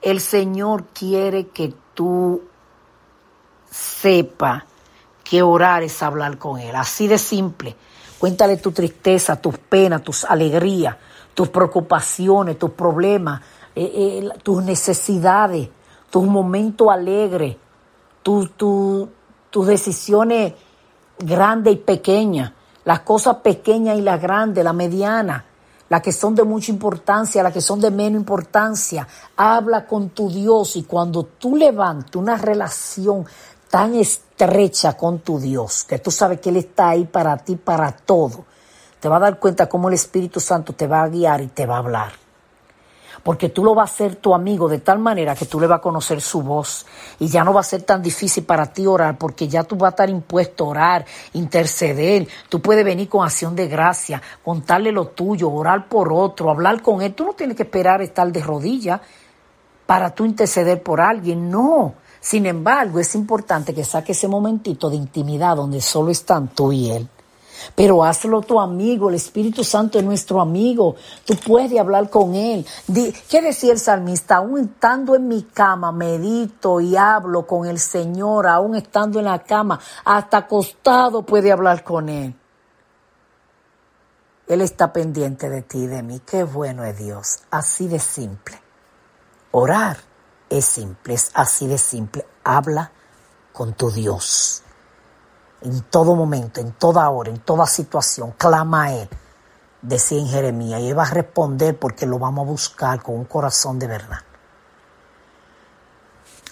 El 0.01 0.21
Señor 0.21 0.85
quiere 0.85 1.49
que 1.49 1.71
tú 1.93 2.41
sepa 3.69 4.65
que 5.23 5.43
orar 5.43 5.83
es 5.83 6.01
hablar 6.01 6.39
con 6.39 6.59
Él. 6.59 6.75
Así 6.75 7.07
de 7.07 7.19
simple. 7.19 7.75
Cuéntale 8.17 8.57
tu 8.57 8.71
tristeza, 8.71 9.39
tus 9.39 9.59
penas, 9.59 10.01
tus 10.01 10.25
alegrías, 10.25 10.97
tus 11.35 11.49
preocupaciones, 11.49 12.57
tus 12.57 12.71
problemas, 12.71 13.41
eh, 13.75 13.83
eh, 14.23 14.29
tus 14.41 14.63
necesidades, 14.63 15.69
tus 16.09 16.23
momentos 16.23 16.89
alegres, 16.89 17.55
tus 18.23 18.47
decisiones 19.67 20.53
grandes 21.19 21.73
y 21.73 21.77
pequeñas, 21.77 22.51
las 22.83 23.01
cosas 23.01 23.35
pequeñas 23.43 23.99
y 23.99 24.01
las 24.01 24.19
grandes, 24.19 24.63
las 24.63 24.73
medianas 24.73 25.43
las 25.93 26.01
que 26.01 26.11
son 26.11 26.33
de 26.33 26.43
mucha 26.43 26.71
importancia, 26.71 27.43
las 27.43 27.53
que 27.53 27.61
son 27.61 27.79
de 27.79 27.91
menos 27.91 28.19
importancia. 28.19 29.07
Habla 29.37 29.85
con 29.85 30.09
tu 30.09 30.27
Dios 30.27 30.75
y 30.75 30.85
cuando 30.85 31.21
tú 31.23 31.55
levantes 31.55 32.15
una 32.15 32.35
relación 32.35 33.23
tan 33.69 33.93
estrecha 33.93 34.97
con 34.97 35.19
tu 35.19 35.39
Dios, 35.39 35.83
que 35.83 35.99
tú 35.99 36.09
sabes 36.09 36.39
que 36.39 36.49
Él 36.49 36.57
está 36.57 36.89
ahí 36.89 37.05
para 37.05 37.37
ti, 37.37 37.57
para 37.57 37.91
todo, 37.91 38.43
te 38.99 39.07
va 39.07 39.17
a 39.17 39.19
dar 39.19 39.37
cuenta 39.37 39.69
cómo 39.69 39.87
el 39.87 39.93
Espíritu 39.93 40.39
Santo 40.39 40.73
te 40.73 40.87
va 40.87 41.03
a 41.03 41.09
guiar 41.09 41.41
y 41.41 41.47
te 41.49 41.67
va 41.67 41.75
a 41.75 41.79
hablar 41.79 42.22
porque 43.23 43.49
tú 43.49 43.63
lo 43.63 43.73
vas 43.73 43.91
a 43.91 43.95
ser 43.95 44.15
tu 44.17 44.35
amigo 44.35 44.67
de 44.67 44.79
tal 44.79 44.99
manera 44.99 45.33
que 45.33 45.45
tú 45.45 45.59
le 45.59 45.65
vas 45.65 45.79
a 45.79 45.81
conocer 45.81 46.21
su 46.21 46.41
voz. 46.41 46.85
Y 47.19 47.29
ya 47.29 47.43
no 47.43 47.53
va 47.53 47.61
a 47.61 47.63
ser 47.63 47.83
tan 47.83 48.01
difícil 48.01 48.43
para 48.43 48.65
ti 48.67 48.85
orar 48.85 49.17
porque 49.17 49.47
ya 49.47 49.63
tú 49.63 49.77
vas 49.77 49.87
a 49.87 49.89
estar 49.91 50.09
impuesto 50.09 50.65
a 50.65 50.67
orar, 50.67 51.05
interceder, 51.33 52.27
tú 52.49 52.61
puedes 52.61 52.83
venir 52.83 53.07
con 53.07 53.25
acción 53.25 53.55
de 53.55 53.67
gracia, 53.67 54.21
contarle 54.43 54.91
lo 54.91 55.07
tuyo, 55.07 55.49
orar 55.49 55.87
por 55.87 56.11
otro, 56.11 56.49
hablar 56.49 56.81
con 56.81 57.01
él, 57.01 57.13
tú 57.13 57.23
no 57.23 57.33
tienes 57.33 57.55
que 57.55 57.63
esperar 57.63 58.01
estar 58.01 58.29
de 58.29 58.41
rodillas 58.41 58.99
para 59.85 60.13
tú 60.13 60.25
interceder 60.25 60.83
por 60.83 60.99
alguien, 60.99 61.49
no. 61.49 61.95
Sin 62.19 62.45
embargo, 62.45 62.99
es 62.99 63.15
importante 63.15 63.73
que 63.73 63.83
saque 63.83 64.13
ese 64.13 64.27
momentito 64.27 64.89
de 64.89 64.95
intimidad 64.95 65.55
donde 65.55 65.81
solo 65.81 66.11
están 66.11 66.49
tú 66.49 66.71
y 66.71 66.89
él 66.91 67.09
pero 67.75 68.03
hazlo 68.03 68.41
tu 68.41 68.59
amigo, 68.59 69.09
el 69.09 69.15
Espíritu 69.15 69.63
Santo 69.63 69.99
es 69.99 70.05
nuestro 70.05 70.41
amigo, 70.41 70.95
tú 71.25 71.35
puedes 71.35 71.79
hablar 71.79 72.09
con 72.09 72.35
él. 72.35 72.65
¿Qué 73.29 73.41
decía 73.41 73.73
el 73.73 73.79
salmista? 73.79 74.37
Aún 74.37 74.59
estando 74.59 75.15
en 75.15 75.27
mi 75.27 75.43
cama, 75.43 75.91
medito 75.91 76.81
y 76.81 76.95
hablo 76.95 77.45
con 77.45 77.65
el 77.65 77.79
Señor, 77.79 78.47
aún 78.47 78.75
estando 78.75 79.19
en 79.19 79.25
la 79.25 79.39
cama, 79.43 79.79
hasta 80.05 80.37
acostado 80.37 81.23
puede 81.23 81.51
hablar 81.51 81.83
con 81.83 82.09
él. 82.09 82.35
Él 84.47 84.61
está 84.61 84.91
pendiente 84.91 85.49
de 85.49 85.61
ti 85.61 85.83
y 85.83 85.87
de 85.87 86.03
mí. 86.03 86.21
Qué 86.25 86.43
bueno 86.43 86.83
es 86.83 86.97
Dios. 86.97 87.39
Así 87.49 87.87
de 87.87 87.99
simple. 87.99 88.61
Orar 89.51 89.97
es 90.49 90.65
simple, 90.65 91.13
es 91.13 91.31
así 91.33 91.67
de 91.67 91.77
simple. 91.77 92.25
Habla 92.43 92.91
con 93.53 93.73
tu 93.73 93.89
Dios 93.89 94.62
en 95.63 95.81
todo 95.83 96.15
momento, 96.15 96.59
en 96.59 96.73
toda 96.73 97.09
hora, 97.09 97.29
en 97.29 97.39
toda 97.39 97.65
situación, 97.65 98.33
clama 98.37 98.83
a 98.83 98.93
Él, 98.93 99.09
decía 99.81 100.19
en 100.19 100.27
Jeremías, 100.27 100.81
y 100.81 100.89
Él 100.89 100.97
va 100.97 101.03
a 101.03 101.11
responder 101.11 101.79
porque 101.79 102.05
lo 102.05 102.19
vamos 102.19 102.45
a 102.45 102.51
buscar 102.51 103.01
con 103.01 103.15
un 103.15 103.25
corazón 103.25 103.79
de 103.79 103.87
verdad. 103.87 104.19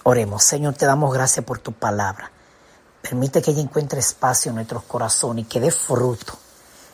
Oremos, 0.03 0.43
Señor, 0.43 0.73
te 0.75 0.85
damos 0.85 1.13
gracias 1.13 1.45
por 1.45 1.59
tu 1.59 1.73
palabra. 1.73 2.31
Permite 3.01 3.41
que 3.41 3.51
ella 3.51 3.61
encuentre 3.61 3.99
espacio 3.99 4.49
en 4.49 4.55
nuestros 4.55 4.83
corazones 4.83 5.45
y 5.45 5.47
que 5.47 5.59
dé 5.59 5.71
fruto. 5.71 6.33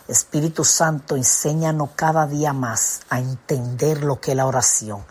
Espíritu 0.08 0.64
Santo, 0.64 1.16
enséñanos 1.16 1.90
cada 1.96 2.26
día 2.26 2.54
más 2.54 3.02
a 3.10 3.20
entender 3.20 4.04
lo 4.04 4.20
que 4.20 4.32
es 4.32 4.38
la 4.38 4.46
oración 4.46 5.06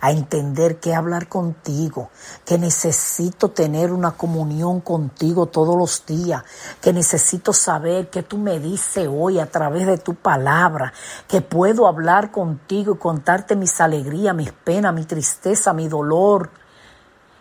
a 0.00 0.10
entender 0.12 0.80
que 0.80 0.94
hablar 0.94 1.28
contigo, 1.28 2.10
que 2.44 2.58
necesito 2.58 3.50
tener 3.50 3.92
una 3.92 4.12
comunión 4.12 4.80
contigo 4.80 5.46
todos 5.46 5.76
los 5.76 6.06
días, 6.06 6.42
que 6.80 6.92
necesito 6.92 7.52
saber 7.52 8.08
que 8.08 8.22
tú 8.22 8.38
me 8.38 8.58
dices 8.58 9.08
hoy 9.10 9.38
a 9.38 9.50
través 9.50 9.86
de 9.86 9.98
tu 9.98 10.14
palabra, 10.14 10.92
que 11.28 11.42
puedo 11.42 11.86
hablar 11.86 12.30
contigo 12.30 12.94
y 12.94 12.98
contarte 12.98 13.56
mis 13.56 13.80
alegrías, 13.80 14.34
mis 14.34 14.52
penas, 14.52 14.94
mi 14.94 15.04
tristeza, 15.04 15.72
mi 15.72 15.88
dolor, 15.88 16.50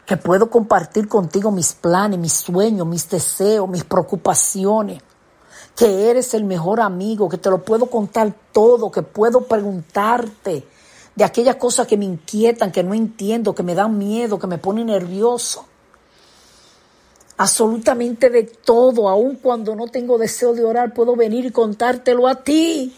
que 0.05 0.17
puedo 0.17 0.49
compartir 0.49 1.07
contigo 1.07 1.51
mis 1.51 1.73
planes, 1.73 2.19
mis 2.19 2.33
sueños, 2.33 2.85
mis 2.85 3.09
deseos, 3.09 3.69
mis 3.69 3.83
preocupaciones 3.83 5.01
que 5.75 6.09
eres 6.09 6.33
el 6.33 6.43
mejor 6.43 6.81
amigo, 6.81 7.29
que 7.29 7.37
te 7.37 7.49
lo 7.49 7.63
puedo 7.63 7.85
contar 7.85 8.33
todo, 8.51 8.91
que 8.91 9.01
puedo 9.01 9.41
preguntarte 9.41 10.67
de 11.19 11.25
aquellas 11.25 11.57
cosas 11.57 11.85
que 11.85 11.97
me 11.97 12.05
inquietan, 12.05 12.71
que 12.71 12.81
no 12.81 12.93
entiendo, 12.93 13.53
que 13.53 13.61
me 13.61 13.75
dan 13.75 13.97
miedo, 13.97 14.39
que 14.39 14.47
me 14.47 14.57
ponen 14.57 14.85
nervioso. 14.85 15.65
Absolutamente 17.35 18.29
de 18.29 18.43
todo, 18.43 19.09
aun 19.09 19.35
cuando 19.35 19.75
no 19.75 19.89
tengo 19.89 20.17
deseo 20.17 20.53
de 20.53 20.63
orar, 20.63 20.93
puedo 20.93 21.17
venir 21.17 21.43
y 21.43 21.51
contártelo 21.51 22.25
a 22.25 22.35
ti. 22.35 22.95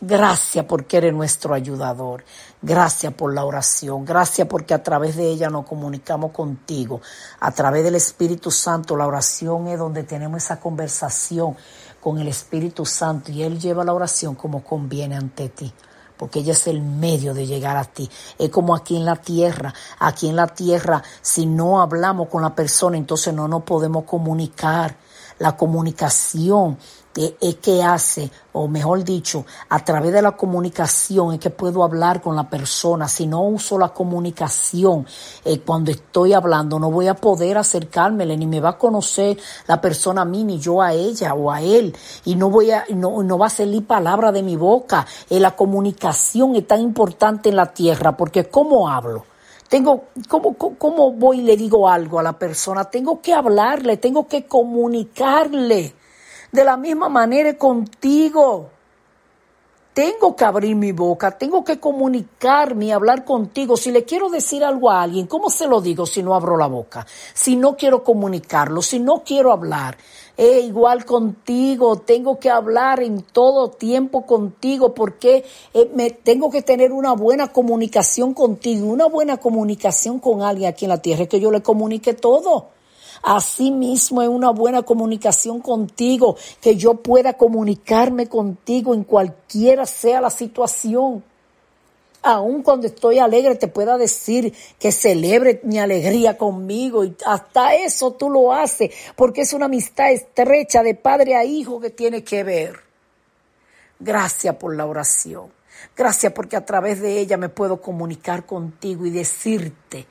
Gracias 0.00 0.66
porque 0.66 0.98
eres 0.98 1.12
nuestro 1.14 1.52
ayudador. 1.52 2.22
Gracias 2.62 3.12
por 3.12 3.34
la 3.34 3.44
oración. 3.44 4.04
Gracias 4.04 4.46
porque 4.46 4.72
a 4.72 4.84
través 4.84 5.16
de 5.16 5.28
ella 5.28 5.50
nos 5.50 5.66
comunicamos 5.66 6.30
contigo. 6.30 7.00
A 7.40 7.50
través 7.50 7.82
del 7.82 7.96
Espíritu 7.96 8.52
Santo, 8.52 8.96
la 8.96 9.08
oración 9.08 9.66
es 9.66 9.80
donde 9.80 10.04
tenemos 10.04 10.44
esa 10.44 10.60
conversación 10.60 11.56
con 12.00 12.20
el 12.20 12.28
Espíritu 12.28 12.86
Santo 12.86 13.32
y 13.32 13.42
Él 13.42 13.58
lleva 13.58 13.82
la 13.82 13.94
oración 13.94 14.36
como 14.36 14.62
conviene 14.62 15.16
ante 15.16 15.48
ti 15.48 15.74
porque 16.16 16.40
ella 16.40 16.52
es 16.52 16.66
el 16.66 16.80
medio 16.80 17.34
de 17.34 17.46
llegar 17.46 17.76
a 17.76 17.84
ti. 17.84 18.08
Es 18.38 18.50
como 18.50 18.74
aquí 18.74 18.96
en 18.96 19.04
la 19.04 19.16
tierra. 19.16 19.72
Aquí 19.98 20.28
en 20.28 20.36
la 20.36 20.46
tierra, 20.48 21.02
si 21.20 21.46
no 21.46 21.80
hablamos 21.80 22.28
con 22.28 22.42
la 22.42 22.54
persona, 22.54 22.96
entonces 22.96 23.32
no 23.34 23.48
nos 23.48 23.62
podemos 23.62 24.04
comunicar. 24.04 24.96
La 25.38 25.56
comunicación 25.56 26.78
es 27.16 27.56
que 27.56 27.82
hace, 27.82 28.30
o 28.52 28.68
mejor 28.68 29.02
dicho, 29.02 29.44
a 29.68 29.84
través 29.84 30.12
de 30.12 30.22
la 30.22 30.32
comunicación 30.32 31.32
es 31.32 31.40
que 31.40 31.50
puedo 31.50 31.82
hablar 31.82 32.20
con 32.20 32.36
la 32.36 32.48
persona. 32.48 33.08
Si 33.08 33.26
no 33.26 33.42
uso 33.42 33.78
la 33.78 33.88
comunicación 33.88 35.06
eh, 35.44 35.60
cuando 35.60 35.90
estoy 35.90 36.34
hablando, 36.34 36.78
no 36.78 36.90
voy 36.90 37.08
a 37.08 37.14
poder 37.14 37.58
acercármele, 37.58 38.36
ni 38.36 38.46
me 38.46 38.60
va 38.60 38.70
a 38.70 38.78
conocer 38.78 39.38
la 39.66 39.80
persona 39.80 40.22
a 40.22 40.24
mí, 40.24 40.44
ni 40.44 40.58
yo 40.58 40.82
a 40.82 40.92
ella 40.92 41.34
o 41.34 41.50
a 41.50 41.62
él. 41.62 41.96
Y 42.24 42.34
no 42.34 42.50
voy 42.50 42.70
a, 42.70 42.84
no, 42.90 43.22
no 43.22 43.38
va 43.38 43.46
a 43.46 43.50
salir 43.50 43.86
palabra 43.86 44.32
de 44.32 44.42
mi 44.42 44.56
boca. 44.56 45.06
Eh, 45.30 45.40
la 45.40 45.56
comunicación 45.56 46.56
es 46.56 46.66
tan 46.66 46.80
importante 46.80 47.48
en 47.48 47.56
la 47.56 47.72
tierra, 47.72 48.16
porque 48.16 48.48
¿cómo 48.50 48.88
hablo? 48.88 49.24
Tengo, 49.68 50.04
¿cómo, 50.28 50.54
¿Cómo 50.54 51.12
voy 51.12 51.40
y 51.40 51.42
le 51.42 51.56
digo 51.56 51.88
algo 51.88 52.20
a 52.20 52.22
la 52.22 52.38
persona? 52.38 52.84
Tengo 52.84 53.20
que 53.20 53.34
hablarle, 53.34 53.96
tengo 53.96 54.28
que 54.28 54.46
comunicarle. 54.46 55.94
De 56.52 56.64
la 56.64 56.76
misma 56.76 57.08
manera 57.08 57.56
contigo. 57.56 58.70
Tengo 59.96 60.36
que 60.36 60.44
abrir 60.44 60.76
mi 60.76 60.92
boca, 60.92 61.38
tengo 61.38 61.64
que 61.64 61.80
comunicarme 61.80 62.84
y 62.84 62.90
hablar 62.90 63.24
contigo. 63.24 63.78
Si 63.78 63.90
le 63.90 64.04
quiero 64.04 64.28
decir 64.28 64.62
algo 64.62 64.90
a 64.90 65.00
alguien, 65.00 65.26
¿cómo 65.26 65.48
se 65.48 65.66
lo 65.66 65.80
digo 65.80 66.04
si 66.04 66.22
no 66.22 66.34
abro 66.34 66.58
la 66.58 66.66
boca? 66.66 67.06
Si 67.32 67.56
no 67.56 67.78
quiero 67.78 68.04
comunicarlo, 68.04 68.82
si 68.82 68.98
no 68.98 69.22
quiero 69.24 69.52
hablar. 69.52 69.96
Eh, 70.36 70.60
igual 70.60 71.06
contigo, 71.06 72.00
tengo 72.00 72.38
que 72.38 72.50
hablar 72.50 73.02
en 73.02 73.22
todo 73.22 73.70
tiempo 73.70 74.26
contigo 74.26 74.92
porque 74.92 75.46
eh, 75.72 75.90
me, 75.94 76.10
tengo 76.10 76.50
que 76.50 76.60
tener 76.60 76.92
una 76.92 77.14
buena 77.14 77.48
comunicación 77.50 78.34
contigo, 78.34 78.86
una 78.88 79.06
buena 79.06 79.38
comunicación 79.38 80.18
con 80.18 80.42
alguien 80.42 80.68
aquí 80.68 80.84
en 80.84 80.90
la 80.90 81.00
tierra, 81.00 81.24
que 81.24 81.40
yo 81.40 81.50
le 81.50 81.62
comunique 81.62 82.12
todo. 82.12 82.75
Asimismo, 83.22 84.22
es 84.22 84.28
una 84.28 84.50
buena 84.50 84.82
comunicación 84.82 85.60
contigo, 85.60 86.36
que 86.60 86.76
yo 86.76 86.94
pueda 86.94 87.34
comunicarme 87.34 88.28
contigo 88.28 88.94
en 88.94 89.04
cualquiera 89.04 89.86
sea 89.86 90.20
la 90.20 90.30
situación. 90.30 91.24
Aun 92.22 92.62
cuando 92.62 92.88
estoy 92.88 93.18
alegre, 93.18 93.54
te 93.54 93.68
pueda 93.68 93.96
decir 93.96 94.52
que 94.80 94.90
celebre 94.90 95.60
mi 95.62 95.78
alegría 95.78 96.36
conmigo. 96.36 97.04
Y 97.04 97.14
hasta 97.24 97.74
eso 97.74 98.12
tú 98.12 98.30
lo 98.30 98.52
haces, 98.52 98.92
porque 99.14 99.42
es 99.42 99.52
una 99.52 99.66
amistad 99.66 100.10
estrecha 100.10 100.82
de 100.82 100.94
padre 100.94 101.36
a 101.36 101.44
hijo 101.44 101.80
que 101.80 101.90
tiene 101.90 102.24
que 102.24 102.42
ver. 102.42 102.80
Gracias 104.00 104.56
por 104.56 104.74
la 104.74 104.86
oración. 104.86 105.52
Gracias 105.96 106.32
porque 106.32 106.56
a 106.56 106.64
través 106.64 107.00
de 107.00 107.18
ella 107.20 107.36
me 107.36 107.48
puedo 107.48 107.80
comunicar 107.80 108.44
contigo 108.44 109.06
y 109.06 109.10
decirte 109.10 110.06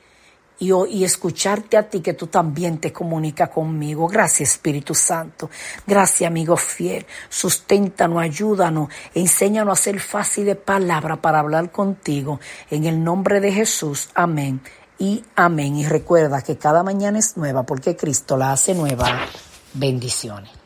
y, 0.58 1.04
escucharte 1.04 1.76
a 1.76 1.88
ti 1.88 2.00
que 2.00 2.14
tú 2.14 2.28
también 2.28 2.78
te 2.78 2.92
comunicas 2.92 3.50
conmigo. 3.50 4.08
Gracias 4.08 4.52
Espíritu 4.52 4.94
Santo. 4.94 5.50
Gracias 5.86 6.28
amigo 6.28 6.56
fiel. 6.56 7.06
Susténtanos, 7.28 8.22
ayúdanos, 8.22 8.88
enséñanos 9.14 9.78
a 9.78 9.82
ser 9.82 10.00
fácil 10.00 10.46
de 10.46 10.56
palabra 10.56 11.20
para 11.20 11.40
hablar 11.40 11.70
contigo. 11.70 12.40
En 12.70 12.84
el 12.84 13.02
nombre 13.02 13.40
de 13.40 13.52
Jesús. 13.52 14.08
Amén. 14.14 14.60
Y 14.98 15.24
amén. 15.34 15.76
Y 15.76 15.86
recuerda 15.86 16.42
que 16.42 16.56
cada 16.56 16.82
mañana 16.82 17.18
es 17.18 17.36
nueva 17.36 17.64
porque 17.64 17.96
Cristo 17.96 18.36
la 18.36 18.52
hace 18.52 18.74
nueva. 18.74 19.06
Bendiciones. 19.74 20.65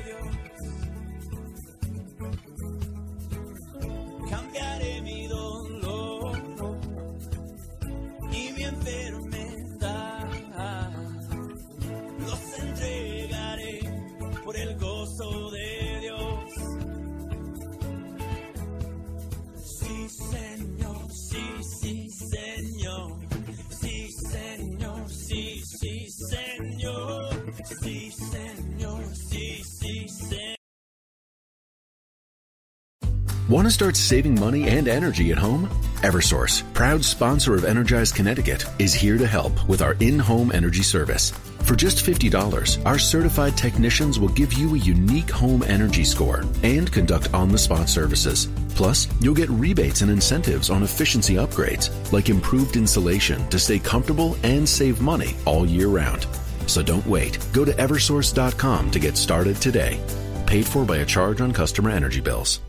Want 33.51 33.67
to 33.67 33.71
start 33.71 33.97
saving 33.97 34.39
money 34.39 34.69
and 34.69 34.87
energy 34.87 35.33
at 35.33 35.37
home? 35.37 35.67
Eversource, 36.03 36.63
proud 36.73 37.03
sponsor 37.03 37.53
of 37.53 37.65
Energize 37.65 38.09
Connecticut, 38.09 38.63
is 38.79 38.93
here 38.93 39.17
to 39.17 39.27
help 39.27 39.67
with 39.67 39.81
our 39.81 39.97
in 39.99 40.17
home 40.17 40.53
energy 40.53 40.83
service. 40.83 41.31
For 41.65 41.75
just 41.75 41.97
$50, 42.05 42.85
our 42.85 42.97
certified 42.97 43.57
technicians 43.57 44.21
will 44.21 44.29
give 44.29 44.53
you 44.53 44.73
a 44.73 44.77
unique 44.77 45.29
home 45.29 45.63
energy 45.63 46.05
score 46.05 46.45
and 46.63 46.89
conduct 46.93 47.33
on 47.33 47.49
the 47.49 47.57
spot 47.57 47.89
services. 47.89 48.47
Plus, 48.69 49.09
you'll 49.19 49.35
get 49.35 49.49
rebates 49.49 49.99
and 49.99 50.09
incentives 50.09 50.69
on 50.69 50.83
efficiency 50.83 51.33
upgrades, 51.33 51.91
like 52.13 52.29
improved 52.29 52.77
insulation 52.77 53.45
to 53.49 53.59
stay 53.59 53.79
comfortable 53.79 54.37
and 54.43 54.67
save 54.67 55.01
money 55.01 55.35
all 55.45 55.65
year 55.65 55.89
round. 55.89 56.25
So 56.67 56.81
don't 56.81 57.05
wait. 57.05 57.37
Go 57.51 57.65
to 57.65 57.73
eversource.com 57.73 58.91
to 58.91 58.99
get 58.99 59.17
started 59.17 59.57
today. 59.57 59.99
Paid 60.47 60.65
for 60.65 60.85
by 60.85 60.99
a 60.99 61.05
charge 61.05 61.41
on 61.41 61.51
customer 61.51 61.89
energy 61.89 62.21
bills. 62.21 62.61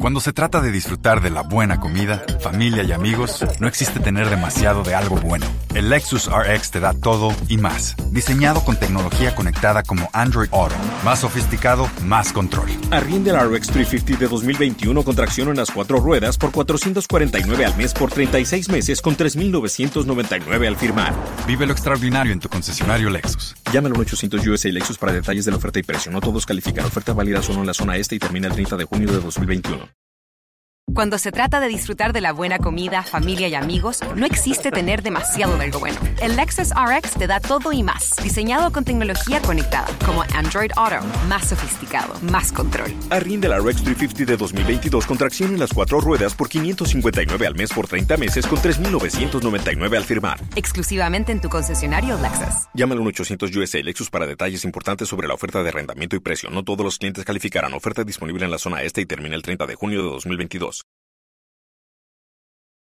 Cuando 0.00 0.18
se 0.20 0.32
trata 0.32 0.62
de 0.62 0.72
disfrutar 0.72 1.20
de 1.20 1.28
la 1.28 1.42
buena 1.42 1.78
comida, 1.78 2.24
familia 2.40 2.82
y 2.82 2.90
amigos, 2.90 3.44
no 3.60 3.68
existe 3.68 4.00
tener 4.00 4.30
demasiado 4.30 4.82
de 4.82 4.94
algo 4.94 5.16
bueno. 5.16 5.44
El 5.74 5.90
Lexus 5.90 6.26
RX 6.26 6.70
te 6.70 6.80
da 6.80 6.94
todo 6.94 7.34
y 7.48 7.58
más. 7.58 7.96
Diseñado 8.10 8.64
con 8.64 8.78
tecnología 8.78 9.34
conectada 9.34 9.82
como 9.82 10.08
Android 10.14 10.48
Auto. 10.52 10.74
Más 11.04 11.18
sofisticado, 11.18 11.86
más 12.02 12.32
control. 12.32 12.70
Arriende 12.90 13.30
el 13.30 13.36
RX 13.36 13.66
350 13.66 14.24
de 14.24 14.28
2021 14.28 15.02
con 15.04 15.14
tracción 15.14 15.50
en 15.50 15.58
las 15.58 15.70
cuatro 15.70 16.00
ruedas 16.00 16.38
por 16.38 16.50
449 16.50 17.66
al 17.66 17.76
mes 17.76 17.92
por 17.92 18.10
36 18.10 18.70
meses 18.70 19.02
con 19.02 19.16
3,999 19.16 20.66
al 20.66 20.76
firmar. 20.76 21.14
Vive 21.46 21.66
lo 21.66 21.72
extraordinario 21.72 22.32
en 22.32 22.40
tu 22.40 22.48
concesionario 22.48 23.10
Lexus. 23.10 23.54
Llámalo 23.70 23.96
al 23.96 24.00
800 24.00 24.46
USA 24.46 24.70
Lexus 24.70 24.96
para 24.96 25.12
detalles 25.12 25.44
de 25.44 25.50
la 25.50 25.58
oferta 25.58 25.78
y 25.78 25.82
precio. 25.82 26.10
No 26.10 26.22
todos 26.22 26.46
califican. 26.46 26.86
Oferta 26.86 27.12
válida 27.12 27.42
solo 27.42 27.60
en 27.60 27.66
la 27.66 27.74
zona 27.74 27.98
este 27.98 28.14
y 28.14 28.18
termina 28.18 28.48
el 28.48 28.54
30 28.54 28.78
de 28.78 28.84
junio 28.86 29.12
de 29.12 29.20
2021. 29.20 29.89
Cuando 30.94 31.18
se 31.18 31.30
trata 31.30 31.60
de 31.60 31.68
disfrutar 31.68 32.12
de 32.12 32.20
la 32.20 32.32
buena 32.32 32.58
comida, 32.58 33.02
familia 33.02 33.48
y 33.48 33.54
amigos, 33.54 34.00
no 34.16 34.26
existe 34.26 34.70
tener 34.70 35.02
demasiado 35.02 35.56
de 35.56 35.64
algo 35.64 35.78
bueno. 35.78 35.98
El 36.20 36.36
Lexus 36.36 36.70
RX 36.70 37.14
te 37.14 37.26
da 37.26 37.38
todo 37.38 37.72
y 37.72 37.82
más, 37.82 38.16
diseñado 38.22 38.72
con 38.72 38.84
tecnología 38.84 39.40
conectada, 39.40 39.86
como 40.04 40.22
Android 40.34 40.70
Auto, 40.76 41.06
más 41.28 41.48
sofisticado, 41.48 42.14
más 42.22 42.50
control. 42.52 42.92
Arriende 43.10 43.46
el 43.46 43.54
RX 43.62 43.84
350 43.84 44.32
de 44.32 44.36
2022 44.36 45.06
con 45.06 45.16
tracción 45.16 45.52
en 45.52 45.60
las 45.60 45.72
cuatro 45.72 46.00
ruedas 46.00 46.34
por 46.34 46.48
559 46.48 47.46
al 47.46 47.54
mes 47.54 47.70
por 47.70 47.86
30 47.86 48.16
meses 48.16 48.46
con 48.46 48.60
3,999 48.60 49.96
al 49.96 50.04
firmar. 50.04 50.40
Exclusivamente 50.56 51.30
en 51.30 51.40
tu 51.40 51.48
concesionario 51.48 52.18
Lexus. 52.20 52.68
Llámalo 52.74 53.02
al 53.02 53.08
800 53.08 53.54
USA 53.54 53.78
Lexus 53.78 54.10
para 54.10 54.26
detalles 54.26 54.64
importantes 54.64 55.08
sobre 55.08 55.28
la 55.28 55.34
oferta 55.34 55.62
de 55.62 55.68
arrendamiento 55.68 56.16
y 56.16 56.20
precio. 56.20 56.50
No 56.50 56.64
todos 56.64 56.84
los 56.84 56.98
clientes 56.98 57.24
calificarán. 57.24 57.74
Oferta 57.74 58.02
disponible 58.02 58.44
en 58.44 58.50
la 58.50 58.58
zona 58.58 58.82
este 58.82 59.00
y 59.00 59.06
termina 59.06 59.36
el 59.36 59.42
30 59.42 59.66
de 59.66 59.74
junio 59.76 60.02
de 60.02 60.10
2022. 60.10 60.79